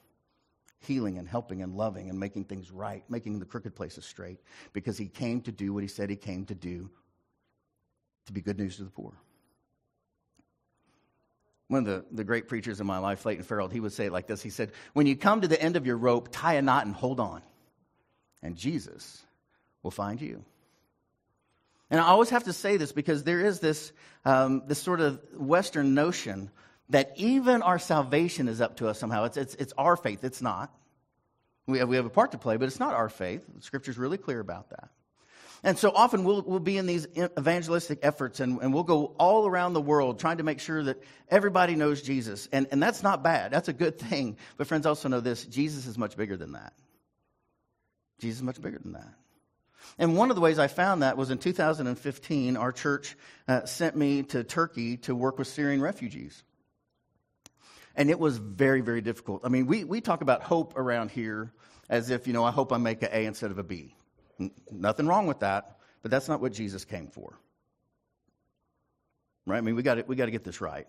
healing 0.85 1.18
and 1.18 1.29
helping 1.29 1.62
and 1.62 1.75
loving 1.75 2.11
and 2.11 2.18
making 2.18 2.44
things 2.44 2.70
right, 2.70 3.05
making 3.09 3.38
the 3.38 3.44
crooked 3.44 3.75
places 3.75 4.05
straight, 4.05 4.40
because 4.73 4.97
he 4.97 5.07
came 5.07 5.40
to 5.42 5.53
do 5.53 5.73
what 5.73 5.83
he 5.83 5.88
said 5.88 6.11
he 6.11 6.16
came 6.16 6.44
to 6.47 6.55
do 6.55 6.90
to 8.27 8.33
be 8.33 8.40
good 8.40 8.59
news 8.59 8.77
to 8.77 8.85
the 8.85 8.90
poor. 8.90 9.12
One 11.68 11.81
of 11.81 11.87
the, 11.87 12.05
the 12.12 12.25
great 12.25 12.49
preachers 12.49 12.81
in 12.81 12.87
my 12.87 12.99
life, 12.99 13.23
Clayton 13.23 13.44
Farrell, 13.44 13.68
he 13.68 13.81
would 13.81 13.92
say 13.92 14.07
it 14.07 14.12
like 14.12 14.27
this 14.27 14.42
He 14.42 14.51
said, 14.51 14.73
When 14.92 15.07
you 15.07 15.16
come 15.16 15.40
to 15.40 15.49
the 15.49 15.61
end 15.61 15.77
of 15.77 15.87
your 15.87 15.97
rope, 15.97 16.29
tie 16.31 16.55
a 16.55 16.62
knot 16.62 16.87
and 16.87 16.94
hold 16.94 17.20
on, 17.20 17.42
and 18.42 18.57
Jesus 18.57 19.25
will 19.83 19.90
find 19.90 20.20
you. 20.20 20.44
And 21.90 22.01
I 22.01 22.07
always 22.07 22.31
have 22.31 22.44
to 22.44 22.53
say 22.53 22.77
this 22.77 22.92
because 22.92 23.25
there 23.25 23.40
is 23.40 23.61
this, 23.61 23.92
um, 24.25 24.62
this 24.66 24.83
sort 24.83 25.01
of 25.01 25.20
Western 25.37 25.94
notion 25.94 26.51
that 26.90 27.12
even 27.16 27.62
our 27.62 27.79
salvation 27.79 28.49
is 28.49 28.61
up 28.61 28.77
to 28.77 28.88
us 28.88 28.99
somehow. 28.99 29.25
It's, 29.25 29.37
it's, 29.37 29.55
it's 29.55 29.73
our 29.79 29.97
faith, 29.97 30.25
it's 30.25 30.42
not. 30.42 30.73
We 31.66 31.79
have, 31.79 31.88
we 31.88 31.97
have 31.97 32.05
a 32.05 32.11
part 32.11 32.33
to 32.33 32.38
play, 32.38 32.57
but 32.57 32.66
it's 32.66 32.81
not 32.81 32.94
our 32.94 33.09
faith. 33.09 33.44
Scripture 33.61 33.90
is 33.90 33.99
really 33.99 34.18
clear 34.18 34.40
about 34.40 34.70
that. 34.70 34.90
And 35.62 35.79
so 35.79 35.90
often 35.94 36.25
we'll, 36.25 36.42
we'll 36.42 36.61
be 36.61 36.77
in 36.77 36.85
these 36.85 37.07
evangelistic 37.16 38.01
efforts 38.03 38.38
and, 38.40 38.61
and 38.61 38.75
we'll 38.75 38.83
go 38.83 39.14
all 39.18 39.47
around 39.47 39.73
the 39.73 39.81
world 39.81 40.18
trying 40.18 40.37
to 40.37 40.42
make 40.42 40.61
sure 40.61 40.85
that 40.85 41.03
everybody 41.31 41.75
knows 41.75 42.03
Jesus. 42.03 42.51
And, 42.53 42.66
and 42.70 42.83
that's 42.83 43.03
not 43.03 43.23
bad. 43.23 43.51
That's 43.51 43.68
a 43.68 43.73
good 43.73 43.99
thing. 43.99 44.37
But 44.59 44.66
friends 44.66 44.85
also 44.85 45.09
know 45.09 45.20
this 45.20 45.47
Jesus 45.47 45.87
is 45.87 45.97
much 45.97 46.18
bigger 46.18 46.37
than 46.37 46.53
that. 46.53 46.75
Jesus 48.20 48.40
is 48.40 48.42
much 48.42 48.61
bigger 48.61 48.79
than 48.79 48.92
that. 48.92 49.14
And 49.99 50.16
one 50.16 50.29
of 50.29 50.37
the 50.37 50.42
ways 50.42 50.59
I 50.59 50.66
found 50.66 51.03
that 51.03 51.16
was 51.16 51.31
in 51.31 51.38
2015, 51.38 52.57
our 52.59 52.73
church 52.73 53.16
uh, 53.49 53.64
sent 53.64 53.97
me 53.97 54.23
to 54.25 54.44
Turkey 54.44 54.99
to 54.99 55.14
work 55.14 55.38
with 55.38 55.49
Syrian 55.49 55.81
refugees. 55.81 56.42
And 57.97 58.11
it 58.11 58.19
was 58.19 58.39
very, 58.39 58.81
very 58.81 59.01
difficult. 59.01 59.43
I 59.45 59.49
mean, 59.49 59.67
we, 59.67 59.85
we 59.85 60.01
talk 60.01 60.21
about 60.21 60.43
hope 60.43 60.77
around 60.77 61.11
here 61.11 61.53
as 61.89 62.11
if, 62.11 62.27
you 62.27 62.33
know, 62.33 62.45
I 62.45 62.51
hope 62.51 62.73
I 62.73 62.77
make 62.79 63.03
an 63.03 63.11
A 63.13 63.27
instead 63.27 63.51
of 63.51 63.59
a 63.59 63.63
B. 63.63 63.95
N- 64.41 64.51
nothing 64.71 65.07
wrong 65.07 65.27
with 65.27 65.41
that, 65.41 65.79
but 66.03 66.11
that's 66.11 66.29
not 66.29 66.41
what 66.41 66.53
Jesus 66.53 66.85
came 66.85 67.09
for. 67.09 67.39
Right? 69.47 69.59
I 69.59 69.61
mean, 69.61 69.77
we 69.77 69.83
got 69.83 70.09
we 70.09 70.17
to 70.17 70.31
get 70.31 70.45
this 70.45 70.61
right. 70.61 70.87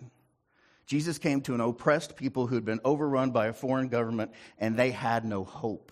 Jesus 0.85 1.17
came 1.17 1.41
to 1.41 1.53
an 1.53 1.61
oppressed 1.61 2.15
people 2.15 2.47
who'd 2.47 2.65
been 2.65 2.79
overrun 2.85 3.31
by 3.31 3.47
a 3.47 3.53
foreign 3.53 3.87
government, 3.89 4.31
and 4.59 4.77
they 4.77 4.91
had 4.91 5.25
no 5.25 5.43
hope. 5.43 5.91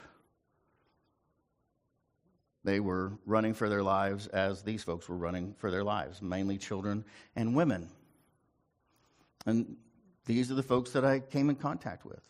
They 2.64 2.80
were 2.80 3.14
running 3.26 3.54
for 3.54 3.68
their 3.68 3.84
lives 3.84 4.28
as 4.28 4.64
these 4.64 4.84
folks 4.84 5.10
were 5.10 5.18
running 5.18 5.56
for 5.58 5.70
their 5.70 5.84
lives, 5.84 6.22
mainly 6.22 6.58
children 6.58 7.04
and 7.36 7.56
women. 7.56 7.90
And 9.46 9.76
these 10.26 10.52
are 10.52 10.56
the 10.56 10.64
folks 10.64 10.92
that 10.92 11.04
I 11.04 11.20
came 11.20 11.50
in 11.50 11.56
contact 11.56 12.06
with. 12.06 12.22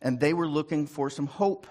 And 0.00 0.18
they 0.20 0.32
were 0.32 0.48
looking 0.48 0.86
for 0.86 1.10
some 1.10 1.26
hope. 1.26 1.66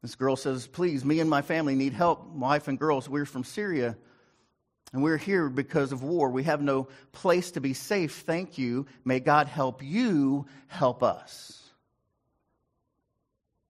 This 0.00 0.14
girl 0.14 0.36
says, 0.36 0.66
Please, 0.66 1.04
me 1.04 1.20
and 1.20 1.30
my 1.30 1.42
family 1.42 1.74
need 1.74 1.92
help. 1.92 2.24
Wife 2.26 2.68
and 2.68 2.78
girls, 2.78 3.08
we're 3.08 3.24
from 3.24 3.44
Syria. 3.44 3.96
And 4.92 5.02
we're 5.02 5.16
here 5.16 5.48
because 5.48 5.92
of 5.92 6.02
war. 6.02 6.30
We 6.30 6.42
have 6.42 6.60
no 6.60 6.88
place 7.12 7.52
to 7.52 7.60
be 7.60 7.72
safe. 7.72 8.22
Thank 8.26 8.58
you. 8.58 8.86
May 9.04 9.20
God 9.20 9.48
help 9.48 9.82
you 9.82 10.46
help 10.66 11.02
us. 11.02 11.58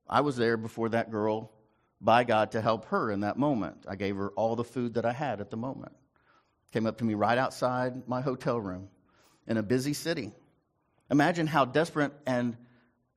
I 0.08 0.22
was 0.22 0.36
there 0.36 0.56
before 0.56 0.90
that 0.90 1.10
girl 1.10 1.52
by 2.00 2.24
God 2.24 2.52
to 2.52 2.60
help 2.60 2.86
her 2.86 3.10
in 3.10 3.20
that 3.20 3.38
moment. 3.38 3.84
I 3.88 3.94
gave 3.94 4.16
her 4.16 4.30
all 4.30 4.56
the 4.56 4.64
food 4.64 4.94
that 4.94 5.04
I 5.04 5.12
had 5.12 5.40
at 5.40 5.50
the 5.50 5.56
moment. 5.56 5.92
Came 6.72 6.86
up 6.86 6.98
to 6.98 7.04
me 7.04 7.14
right 7.14 7.38
outside 7.38 8.08
my 8.08 8.20
hotel 8.20 8.60
room 8.60 8.88
in 9.46 9.56
a 9.56 9.62
busy 9.62 9.92
city. 9.92 10.32
Imagine 11.10 11.46
how 11.46 11.64
desperate 11.64 12.12
and 12.26 12.56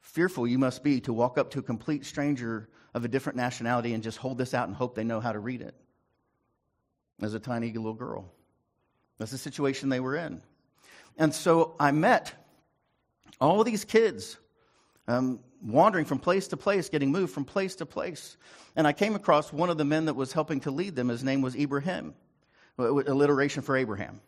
fearful 0.02 0.46
you 0.48 0.58
must 0.58 0.84
be 0.84 1.00
to 1.02 1.14
walk 1.14 1.38
up 1.38 1.52
to 1.52 1.60
a 1.60 1.64
complete 1.64 2.06
stranger 2.06 2.70
of 2.94 3.06
a 3.06 3.08
different 3.08 3.38
nationality 3.38 3.94
and 3.94 4.04
just 4.04 4.18
hold 4.18 4.38
this 4.38 4.54
out 4.54 4.68
and 4.68 4.76
hope 4.76 4.96
they 4.96 5.04
know 5.04 5.20
how 5.20 5.32
to 5.32 5.40
read 5.40 5.62
it. 5.62 5.76
As 7.22 7.34
a 7.34 7.40
tiny 7.40 7.72
little 7.72 7.94
girl. 7.94 8.32
That's 9.18 9.32
the 9.32 9.38
situation 9.38 9.90
they 9.90 10.00
were 10.00 10.16
in. 10.16 10.42
And 11.18 11.34
so 11.34 11.76
I 11.80 11.92
met 11.92 12.34
all 13.40 13.64
these 13.64 13.86
kids 13.86 14.38
um, 15.08 15.40
wandering 15.62 16.06
from 16.06 16.20
place 16.20 16.48
to 16.50 16.58
place, 16.58 16.90
getting 16.90 17.12
moved 17.12 17.34
from 17.34 17.46
place 17.46 17.76
to 17.78 17.86
place. 17.86 18.38
And 18.76 18.86
I 18.86 18.94
came 18.94 19.16
across 19.16 19.54
one 19.54 19.70
of 19.70 19.78
the 19.78 19.86
men 19.86 20.06
that 20.06 20.16
was 20.16 20.34
helping 20.34 20.60
to 20.62 20.72
lead 20.72 20.96
them. 20.96 21.08
His 21.08 21.24
name 21.24 21.42
was 21.42 21.56
Ibrahim, 21.56 22.14
alliteration 22.78 23.62
for 23.64 23.78
Abraham. 23.78 24.20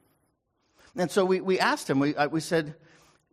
And 0.95 1.11
so 1.11 1.25
we, 1.25 1.41
we 1.41 1.59
asked 1.59 1.89
him, 1.89 1.99
we, 1.99 2.15
uh, 2.15 2.27
we 2.27 2.39
said, 2.39 2.75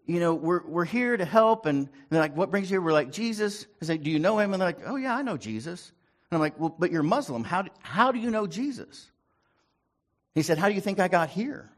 you 0.07 0.21
know, 0.21 0.35
we're, 0.35 0.67
we're 0.67 0.85
here 0.85 1.17
to 1.17 1.25
help. 1.25 1.67
And 1.67 1.89
they're 2.11 2.21
like, 2.21 2.37
what 2.37 2.51
brings 2.51 2.71
you 2.71 2.75
here? 2.75 2.81
We're 2.83 2.93
like, 2.93 3.11
Jesus. 3.11 3.67
I 3.81 3.87
said, 3.87 4.03
do 4.03 4.11
you 4.11 4.19
know 4.19 4.39
him? 4.39 4.53
And 4.53 4.61
they're 4.61 4.69
like, 4.69 4.81
oh, 4.87 4.97
yeah, 4.97 5.17
I 5.17 5.23
know 5.23 5.37
Jesus. 5.37 5.93
And 6.31 6.37
I'm 6.37 6.41
like, 6.41 6.59
well, 6.59 6.75
but 6.79 6.91
you're 6.91 7.03
Muslim. 7.03 7.45
How 7.45 7.63
do, 7.63 7.71
how 7.81 8.13
do 8.13 8.19
you 8.19 8.31
know 8.31 8.47
Jesus? 8.47 9.11
He 10.35 10.43
said, 10.43 10.59
how 10.59 10.69
do 10.69 10.75
you 10.75 10.81
think 10.81 11.01
I 11.01 11.09
got 11.09 11.31
here? 11.31 11.71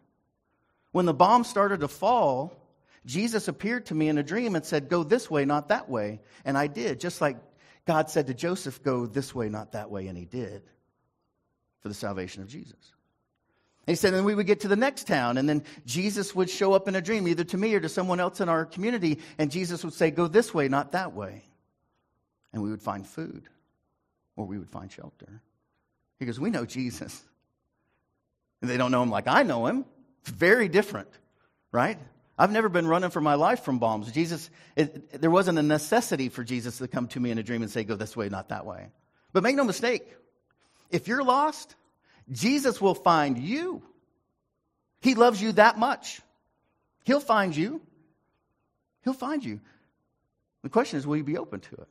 When 0.93 1.05
the 1.05 1.15
bomb 1.15 1.45
started 1.45 1.81
to 1.81 1.89
fall, 1.89 2.57
Jesus 3.07 3.47
appeared 3.49 3.87
to 3.87 3.95
me 3.95 4.09
in 4.09 4.19
a 4.19 4.23
dream 4.23 4.57
and 4.57 4.65
said, 4.65 4.89
Go 4.89 5.05
this 5.05 5.31
way, 5.31 5.45
not 5.45 5.69
that 5.69 5.89
way. 5.89 6.21
And 6.45 6.59
I 6.59 6.67
did, 6.67 7.01
just 7.01 7.21
like 7.21 7.37
God 7.87 8.11
said 8.11 8.27
to 8.27 8.35
Joseph, 8.35 8.83
Go 8.83 9.07
this 9.07 9.35
way, 9.35 9.49
not 9.49 9.73
that 9.73 9.91
way. 9.91 10.09
And 10.09 10.19
he 10.19 10.25
did 10.25 10.63
for 11.81 11.89
the 11.89 11.95
salvation 11.95 12.43
of 12.43 12.49
Jesus. 12.49 12.93
And 13.87 13.93
he 13.93 13.97
said, 13.97 14.15
and 14.15 14.25
we 14.25 14.35
would 14.35 14.47
get 14.47 14.61
to 14.61 14.69
the 14.69 14.77
next 14.77 15.07
town, 15.07 15.39
and 15.39 15.49
then 15.49 15.63
Jesus 15.85 16.35
would 16.35 16.51
show 16.51 16.73
up 16.73 16.89
in 16.89 16.97
a 16.97 17.01
dream, 17.01 17.29
either 17.29 17.45
to 17.45 17.57
me 17.57 17.73
or 17.75 17.81
to 17.81 17.89
someone 17.89 18.19
else 18.19 18.41
in 18.41 18.49
our 18.49 18.65
community, 18.65 19.21
and 19.39 19.51
Jesus 19.51 19.85
would 19.85 19.95
say, 19.95 20.11
Go 20.11 20.27
this 20.27 20.53
way, 20.53 20.67
not 20.69 20.93
that 20.93 21.13
way. 21.13 21.45
And 22.53 22.63
we 22.63 22.71
would 22.71 22.83
find 22.83 23.07
food, 23.07 23.45
or 24.35 24.45
we 24.45 24.59
would 24.59 24.71
find 24.71 24.91
shelter. 24.91 25.41
He 26.19 26.27
goes, 26.27 26.41
We 26.41 26.51
know 26.51 26.67
Jesus. 26.67 27.23
And 28.61 28.69
they 28.69 28.77
don't 28.77 28.91
know 28.91 29.03
him 29.03 29.11
like 29.11 29.29
I 29.29 29.45
know 29.45 29.67
him. 29.67 29.85
It's 30.23 30.31
very 30.31 30.69
different, 30.69 31.09
right? 31.71 31.99
I've 32.39 32.51
never 32.51 32.69
been 32.69 32.89
running 32.89 33.11
for 33.11 33.21
my 33.21 33.35
life 33.35 33.63
from 33.63 33.79
bombs. 33.79 34.11
Jesus, 34.11 34.51
it, 34.75 35.21
there 35.21 35.31
wasn't 35.31 35.59
a 35.59 35.63
necessity 35.63 36.29
for 36.29 36.43
Jesus 36.43 36.79
to 36.79 36.89
come 36.89 37.07
to 37.09 37.21
me 37.21 37.31
in 37.31 37.39
a 37.39 37.43
dream 37.43 37.63
and 37.63 37.71
say, 37.71 37.85
go 37.85 37.95
this 37.95 38.17
way, 38.17 38.29
not 38.29 38.49
that 38.49 38.67
way. 38.67 38.89
But 39.33 39.43
make 39.43 39.57
no 39.57 39.65
mistake, 39.65 40.03
if 40.91 41.09
you're 41.09 41.23
lost, 41.23 41.77
Jesus 42.31 42.81
will 42.81 42.95
find 42.95 43.39
you. 43.39 43.83
He 45.01 45.15
loves 45.15 45.41
you 45.41 45.53
that 45.53 45.79
much. 45.79 46.21
He'll 47.05 47.21
find 47.21 47.55
you. 47.55 47.81
He'll 49.05 49.13
find 49.13 49.45
you. 49.45 49.61
The 50.63 50.69
question 50.69 50.99
is, 50.99 51.07
will 51.07 51.17
you 51.17 51.25
be 51.25 51.39
open 51.39 51.61
to 51.61 51.75
it? 51.77 51.89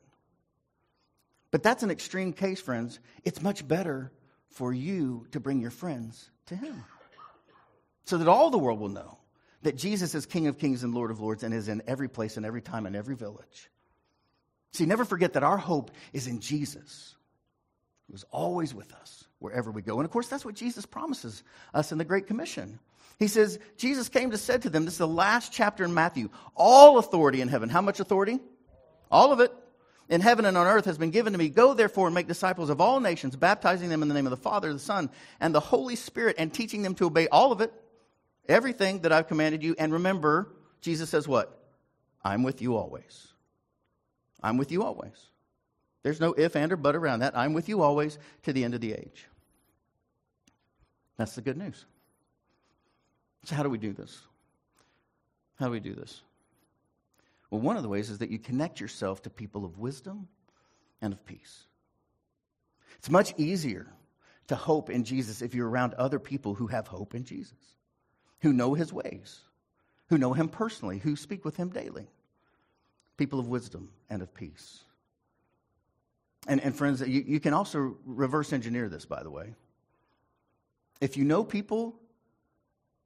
But 1.50 1.62
that's 1.62 1.82
an 1.82 1.90
extreme 1.90 2.34
case, 2.34 2.60
friends. 2.60 3.00
It's 3.24 3.40
much 3.40 3.66
better 3.66 4.12
for 4.50 4.72
you 4.72 5.26
to 5.32 5.40
bring 5.40 5.60
your 5.60 5.70
friends 5.70 6.28
to 6.46 6.56
Him 6.56 6.84
so 8.04 8.18
that 8.18 8.28
all 8.28 8.50
the 8.50 8.58
world 8.58 8.78
will 8.78 8.88
know 8.88 9.18
that 9.62 9.76
Jesus 9.76 10.14
is 10.14 10.26
King 10.26 10.46
of 10.46 10.58
Kings 10.58 10.84
and 10.84 10.94
Lord 10.94 11.10
of 11.10 11.20
Lords 11.20 11.42
and 11.42 11.52
is 11.52 11.68
in 11.68 11.82
every 11.86 12.08
place 12.08 12.36
and 12.36 12.46
every 12.46 12.62
time 12.62 12.86
and 12.86 12.94
every 12.94 13.16
village. 13.16 13.70
See, 14.72 14.86
never 14.86 15.04
forget 15.04 15.32
that 15.32 15.42
our 15.42 15.56
hope 15.56 15.90
is 16.12 16.26
in 16.26 16.40
Jesus, 16.40 17.15
who 18.08 18.14
is 18.14 18.24
always 18.30 18.74
with 18.74 18.92
us 18.94 19.24
wherever 19.38 19.70
we 19.70 19.82
go. 19.82 19.98
And 19.98 20.04
of 20.04 20.10
course, 20.10 20.28
that's 20.28 20.44
what 20.44 20.54
Jesus 20.54 20.86
promises 20.86 21.42
us 21.74 21.92
in 21.92 21.98
the 21.98 22.04
Great 22.04 22.26
Commission. 22.26 22.78
He 23.18 23.28
says, 23.28 23.58
Jesus 23.76 24.08
came 24.08 24.30
to 24.30 24.38
said 24.38 24.62
to 24.62 24.70
them, 24.70 24.84
this 24.84 24.94
is 24.94 24.98
the 24.98 25.08
last 25.08 25.52
chapter 25.52 25.84
in 25.84 25.94
Matthew, 25.94 26.28
all 26.54 26.98
authority 26.98 27.40
in 27.40 27.48
heaven. 27.48 27.68
How 27.68 27.80
much 27.80 28.00
authority? 28.00 28.38
All 29.10 29.32
of 29.32 29.40
it. 29.40 29.52
In 30.08 30.20
heaven 30.20 30.44
and 30.44 30.56
on 30.56 30.66
earth 30.66 30.84
has 30.84 30.98
been 30.98 31.10
given 31.10 31.32
to 31.32 31.38
me. 31.38 31.48
Go 31.48 31.74
therefore 31.74 32.06
and 32.06 32.14
make 32.14 32.28
disciples 32.28 32.70
of 32.70 32.80
all 32.80 33.00
nations, 33.00 33.34
baptizing 33.34 33.88
them 33.88 34.02
in 34.02 34.08
the 34.08 34.14
name 34.14 34.26
of 34.26 34.30
the 34.30 34.36
Father, 34.36 34.72
the 34.72 34.78
Son, 34.78 35.10
and 35.40 35.52
the 35.52 35.60
Holy 35.60 35.96
Spirit, 35.96 36.36
and 36.38 36.54
teaching 36.54 36.82
them 36.82 36.94
to 36.94 37.06
obey 37.06 37.26
all 37.26 37.50
of 37.50 37.60
it 37.60 37.72
everything 38.48 39.00
that 39.00 39.12
I've 39.12 39.26
commanded 39.26 39.62
you. 39.62 39.74
And 39.78 39.92
remember, 39.92 40.52
Jesus 40.80 41.10
says 41.10 41.26
what? 41.26 41.60
I'm 42.22 42.42
with 42.42 42.62
you 42.62 42.76
always. 42.76 43.28
I'm 44.42 44.56
with 44.56 44.70
you 44.70 44.84
always. 44.84 45.16
There's 46.06 46.20
no 46.20 46.34
if, 46.34 46.54
and, 46.54 46.70
or 46.70 46.76
but 46.76 46.94
around 46.94 47.18
that. 47.18 47.36
I'm 47.36 47.52
with 47.52 47.68
you 47.68 47.82
always 47.82 48.16
to 48.44 48.52
the 48.52 48.62
end 48.62 48.74
of 48.74 48.80
the 48.80 48.92
age. 48.92 49.26
That's 51.16 51.34
the 51.34 51.42
good 51.42 51.56
news. 51.56 51.84
So, 53.42 53.56
how 53.56 53.64
do 53.64 53.68
we 53.68 53.76
do 53.76 53.92
this? 53.92 54.16
How 55.58 55.66
do 55.66 55.72
we 55.72 55.80
do 55.80 55.94
this? 55.94 56.20
Well, 57.50 57.60
one 57.60 57.76
of 57.76 57.82
the 57.82 57.88
ways 57.88 58.08
is 58.08 58.18
that 58.18 58.30
you 58.30 58.38
connect 58.38 58.78
yourself 58.78 59.22
to 59.22 59.30
people 59.30 59.64
of 59.64 59.80
wisdom 59.80 60.28
and 61.02 61.12
of 61.12 61.26
peace. 61.26 61.64
It's 62.98 63.10
much 63.10 63.34
easier 63.36 63.88
to 64.46 64.54
hope 64.54 64.90
in 64.90 65.02
Jesus 65.02 65.42
if 65.42 65.56
you're 65.56 65.68
around 65.68 65.94
other 65.94 66.20
people 66.20 66.54
who 66.54 66.68
have 66.68 66.86
hope 66.86 67.16
in 67.16 67.24
Jesus 67.24 67.58
who 68.42 68.52
know 68.52 68.74
his 68.74 68.92
ways, 68.92 69.40
who 70.08 70.18
know 70.18 70.34
him 70.34 70.48
personally, 70.48 70.98
who 70.98 71.16
speak 71.16 71.44
with 71.44 71.56
him 71.56 71.70
daily. 71.70 72.06
People 73.16 73.40
of 73.40 73.48
wisdom 73.48 73.88
and 74.08 74.22
of 74.22 74.32
peace. 74.32 74.84
And, 76.46 76.60
and 76.60 76.76
friends, 76.76 77.00
you, 77.00 77.24
you 77.26 77.40
can 77.40 77.54
also 77.54 77.96
reverse 78.04 78.52
engineer 78.52 78.88
this, 78.88 79.04
by 79.04 79.22
the 79.22 79.30
way. 79.30 79.54
If 81.00 81.16
you 81.16 81.24
know 81.24 81.44
people 81.44 81.98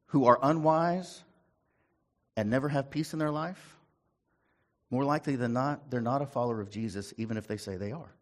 who 0.07 0.27
are 0.27 0.39
unwise 0.43 1.23
and 2.37 2.51
never 2.51 2.69
have 2.69 2.91
peace 2.91 3.13
in 3.13 3.19
their 3.19 3.31
life, 3.31 3.77
more 4.91 5.05
likely 5.05 5.37
than 5.37 5.53
not, 5.53 5.91
they're 5.91 6.01
not 6.01 6.23
a 6.23 6.27
follower 6.27 6.61
of 6.61 6.71
Jesus, 6.71 7.15
even 7.17 7.37
if 7.37 7.47
they 7.47 7.57
say 7.57 7.77
they 7.77 7.93
are. 7.93 8.13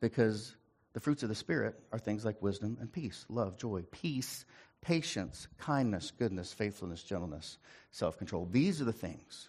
Because 0.00 0.54
the 0.92 1.00
fruits 1.00 1.22
of 1.22 1.28
the 1.28 1.34
Spirit 1.34 1.76
are 1.92 1.98
things 1.98 2.24
like 2.24 2.42
wisdom 2.42 2.76
and 2.80 2.92
peace, 2.92 3.24
love, 3.28 3.56
joy, 3.56 3.82
peace, 3.90 4.44
patience, 4.80 5.48
kindness, 5.58 6.12
goodness, 6.18 6.52
faithfulness, 6.52 7.02
gentleness, 7.02 7.58
self 7.90 8.18
control. 8.18 8.48
These 8.50 8.80
are 8.80 8.84
the 8.84 8.92
things 8.92 9.48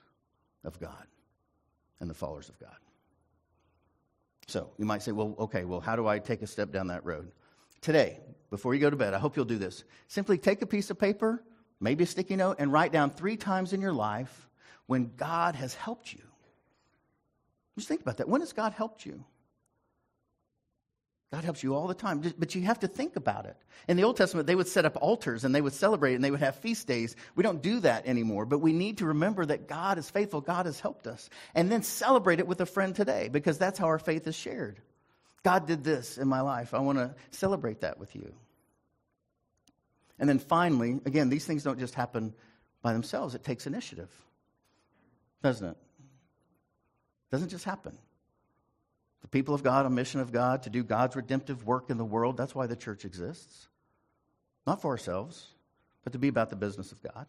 of 0.63 0.80
God 0.80 1.08
and 1.99 2.10
the 2.10 2.15
followers 2.15 2.49
of 2.49 2.60
God. 2.60 2.78
So 4.49 4.71
you 4.79 4.85
might 4.85 5.03
say, 5.03 5.12
well, 5.12 5.35
okay, 5.38 5.63
well, 5.63 5.79
how 5.79 5.95
do 5.95 6.07
I 6.07 6.17
take 6.17 6.41
a 6.41 6.47
step 6.47 6.71
down 6.71 6.88
that 6.88 7.05
road? 7.05 7.31
Today, 7.81 8.19
before 8.49 8.73
you 8.73 8.81
go 8.81 8.89
to 8.89 8.95
bed, 8.95 9.13
I 9.13 9.19
hope 9.19 9.35
you'll 9.35 9.45
do 9.45 9.59
this. 9.59 9.83
Simply 10.07 10.39
take 10.39 10.63
a 10.63 10.65
piece 10.65 10.89
of 10.89 10.97
paper, 10.97 11.43
maybe 11.79 12.03
a 12.03 12.07
sticky 12.07 12.35
note, 12.35 12.55
and 12.57 12.73
write 12.73 12.91
down 12.91 13.12
three 13.12 13.38
times 13.38 13.73
in 13.73 13.79
your 13.79 13.93
life 13.93 14.49
when 14.88 15.12
God 15.17 15.53
has 15.53 15.75
helped 15.75 16.12
you. 16.12 16.23
Just 17.77 17.88
think 17.88 18.01
about 18.01 18.17
that. 18.17 18.27
When 18.27 18.41
has 18.41 18.51
God 18.51 18.73
helped 18.73 19.05
you? 19.05 19.23
God 21.31 21.43
helps 21.43 21.61
you 21.61 21.75
all 21.75 21.85
the 21.85 21.93
time, 21.93 22.23
but 22.39 22.55
you 22.55 22.63
have 22.63 22.79
to 22.79 22.87
think 22.87 23.15
about 23.15 23.45
it. 23.45 23.55
In 23.87 23.97
the 23.97 24.03
Old 24.03 24.17
Testament, 24.17 24.47
they 24.47 24.55
would 24.55 24.67
set 24.67 24.85
up 24.85 24.97
altars 24.99 25.43
and 25.43 25.53
they 25.53 25.61
would 25.61 25.73
celebrate 25.73 26.15
and 26.15 26.23
they 26.23 26.31
would 26.31 26.39
have 26.39 26.55
feast 26.55 26.87
days. 26.87 27.15
We 27.35 27.43
don't 27.43 27.61
do 27.61 27.79
that 27.81 28.07
anymore, 28.07 28.47
but 28.47 28.59
we 28.59 28.73
need 28.73 28.97
to 28.97 29.05
remember 29.05 29.45
that 29.45 29.67
God 29.67 29.99
is 29.99 30.09
faithful. 30.09 30.41
God 30.41 30.65
has 30.65 30.79
helped 30.79 31.05
us. 31.05 31.29
And 31.53 31.71
then 31.71 31.83
celebrate 31.83 32.39
it 32.39 32.47
with 32.47 32.61
a 32.61 32.65
friend 32.65 32.95
today 32.95 33.29
because 33.31 33.59
that's 33.59 33.77
how 33.77 33.85
our 33.85 33.99
faith 33.99 34.25
is 34.25 34.35
shared. 34.35 34.81
God 35.43 35.67
did 35.67 35.83
this 35.83 36.17
in 36.17 36.27
my 36.27 36.41
life. 36.41 36.73
I 36.73 36.79
want 36.79 36.97
to 36.97 37.13
celebrate 37.29 37.81
that 37.81 37.99
with 37.99 38.15
you. 38.15 38.33
And 40.17 40.27
then 40.27 40.39
finally, 40.39 40.99
again, 41.05 41.29
these 41.29 41.45
things 41.45 41.63
don't 41.63 41.79
just 41.79 41.93
happen 41.93 42.33
by 42.81 42.93
themselves, 42.93 43.35
it 43.35 43.43
takes 43.43 43.67
initiative, 43.67 44.09
doesn't 45.43 45.67
it? 45.67 45.77
it 45.77 47.31
doesn't 47.31 47.49
just 47.49 47.65
happen. 47.65 47.97
The 49.21 49.27
people 49.27 49.53
of 49.53 49.63
God, 49.63 49.86
a 49.86 49.89
mission 49.89 50.21
of 50.21 50.32
God 50.32 50.63
to 50.63 50.69
do 50.69 50.84
God's 50.84 51.15
redemptive 51.15 51.65
work 51.65 51.89
in 51.89 51.97
the 51.97 52.05
world. 52.05 52.38
That's 52.38 52.55
why 52.55 52.67
the 52.67 52.75
church 52.75 53.05
exists. 53.05 53.67
Not 54.65 54.82
for 54.82 54.91
ourselves, 54.91 55.45
but 56.03 56.13
to 56.13 56.19
be 56.19 56.27
about 56.27 56.49
the 56.49 56.55
business 56.55 56.91
of 56.91 57.01
God. 57.01 57.25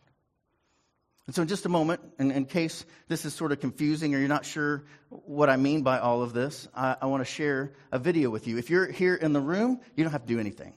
And 1.26 1.34
so, 1.34 1.42
in 1.42 1.48
just 1.48 1.64
a 1.64 1.68
moment, 1.68 2.00
in, 2.18 2.30
in 2.30 2.44
case 2.44 2.84
this 3.08 3.24
is 3.24 3.34
sort 3.34 3.52
of 3.52 3.60
confusing 3.60 4.14
or 4.14 4.18
you're 4.18 4.28
not 4.28 4.44
sure 4.44 4.84
what 5.10 5.48
I 5.48 5.56
mean 5.56 5.82
by 5.82 5.98
all 5.98 6.22
of 6.22 6.32
this, 6.32 6.66
I, 6.74 6.96
I 7.00 7.06
want 7.06 7.20
to 7.20 7.24
share 7.24 7.72
a 7.92 7.98
video 7.98 8.30
with 8.30 8.48
you. 8.48 8.58
If 8.58 8.68
you're 8.68 8.90
here 8.90 9.14
in 9.14 9.32
the 9.32 9.40
room, 9.40 9.80
you 9.94 10.02
don't 10.02 10.12
have 10.12 10.22
to 10.22 10.28
do 10.28 10.40
anything. 10.40 10.72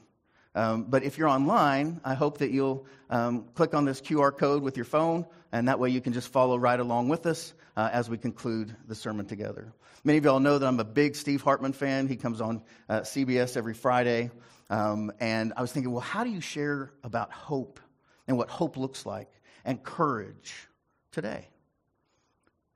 Um, 0.54 0.84
but 0.84 1.02
if 1.02 1.18
you're 1.18 1.28
online, 1.28 2.00
I 2.04 2.14
hope 2.14 2.38
that 2.38 2.50
you'll 2.50 2.86
um, 3.10 3.46
click 3.54 3.74
on 3.74 3.84
this 3.84 4.00
QR 4.00 4.36
code 4.36 4.62
with 4.62 4.76
your 4.76 4.84
phone, 4.84 5.26
and 5.52 5.68
that 5.68 5.80
way 5.80 5.90
you 5.90 6.00
can 6.00 6.12
just 6.12 6.28
follow 6.28 6.56
right 6.56 6.78
along 6.78 7.08
with 7.08 7.26
us 7.26 7.54
uh, 7.76 7.90
as 7.92 8.08
we 8.08 8.18
conclude 8.18 8.74
the 8.86 8.94
sermon 8.94 9.26
together. 9.26 9.72
Many 10.04 10.18
of 10.18 10.24
y'all 10.24 10.40
know 10.40 10.58
that 10.58 10.66
I'm 10.66 10.78
a 10.78 10.84
big 10.84 11.16
Steve 11.16 11.42
Hartman 11.42 11.72
fan. 11.72 12.06
He 12.06 12.16
comes 12.16 12.40
on 12.40 12.62
uh, 12.88 13.00
CBS 13.00 13.56
every 13.56 13.74
Friday. 13.74 14.30
Um, 14.70 15.12
and 15.20 15.52
I 15.56 15.60
was 15.60 15.72
thinking, 15.72 15.92
well, 15.92 16.00
how 16.00 16.24
do 16.24 16.30
you 16.30 16.40
share 16.40 16.92
about 17.02 17.32
hope 17.32 17.80
and 18.26 18.36
what 18.36 18.48
hope 18.48 18.76
looks 18.76 19.06
like 19.06 19.30
and 19.64 19.82
courage 19.82 20.68
today? 21.10 21.48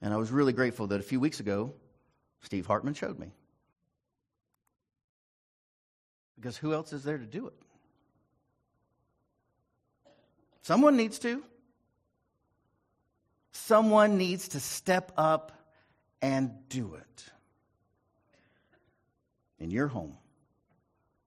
And 0.01 0.15
I 0.15 0.17
was 0.17 0.31
really 0.31 0.53
grateful 0.53 0.87
that 0.89 1.01
a 1.01 1.03
few 1.03 1.21
weeks 1.21 1.41
ago, 1.41 1.75
Steve 2.43 2.67
Hartman 2.67 2.95
showed 2.95 3.19
me. 3.19 3.33
Because 6.37 6.57
who 6.57 6.73
else 6.73 6.93
is 6.93 7.03
there 7.03 7.19
to 7.19 7.27
do 7.27 7.49
it? 7.49 7.55
Someone 10.69 10.99
needs 10.99 11.19
to. 11.21 11.43
Someone 13.53 14.19
needs 14.19 14.49
to 14.49 14.61
step 14.61 15.13
up 15.17 15.51
and 16.21 16.51
do 16.69 16.93
it. 16.93 17.25
In 19.59 19.71
your 19.71 19.87
home, 19.87 20.19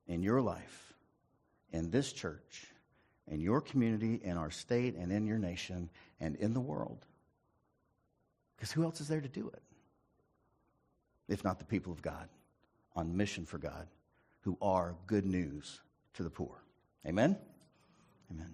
in 0.06 0.22
your 0.22 0.42
life, 0.42 0.94
in 1.74 1.90
this 1.90 2.14
church, 2.14 2.68
in 3.28 3.42
your 3.42 3.62
community, 3.62 4.22
in 4.24 4.38
our 4.38 4.52
state, 4.52 4.94
and 4.94 5.12
in 5.12 5.26
your 5.26 5.40
nation, 5.40 5.90
and 6.20 6.36
in 6.36 6.54
the 6.54 6.62
world. 6.62 7.04
Because 8.56 8.72
who 8.72 8.84
else 8.84 9.02
is 9.02 9.08
there 9.08 9.22
to 9.22 9.28
do 9.28 9.48
it? 9.48 9.64
If 11.28 11.44
not 11.44 11.58
the 11.58 11.66
people 11.66 11.92
of 11.92 12.04
God, 12.04 12.30
on 12.96 13.18
mission 13.18 13.48
for 13.48 13.58
God, 13.58 13.88
who 14.42 14.56
are 14.62 14.94
good 15.08 15.26
news 15.26 15.82
to 16.14 16.22
the 16.22 16.30
poor. 16.30 16.62
Amen? 17.08 17.36
Amen. 18.30 18.54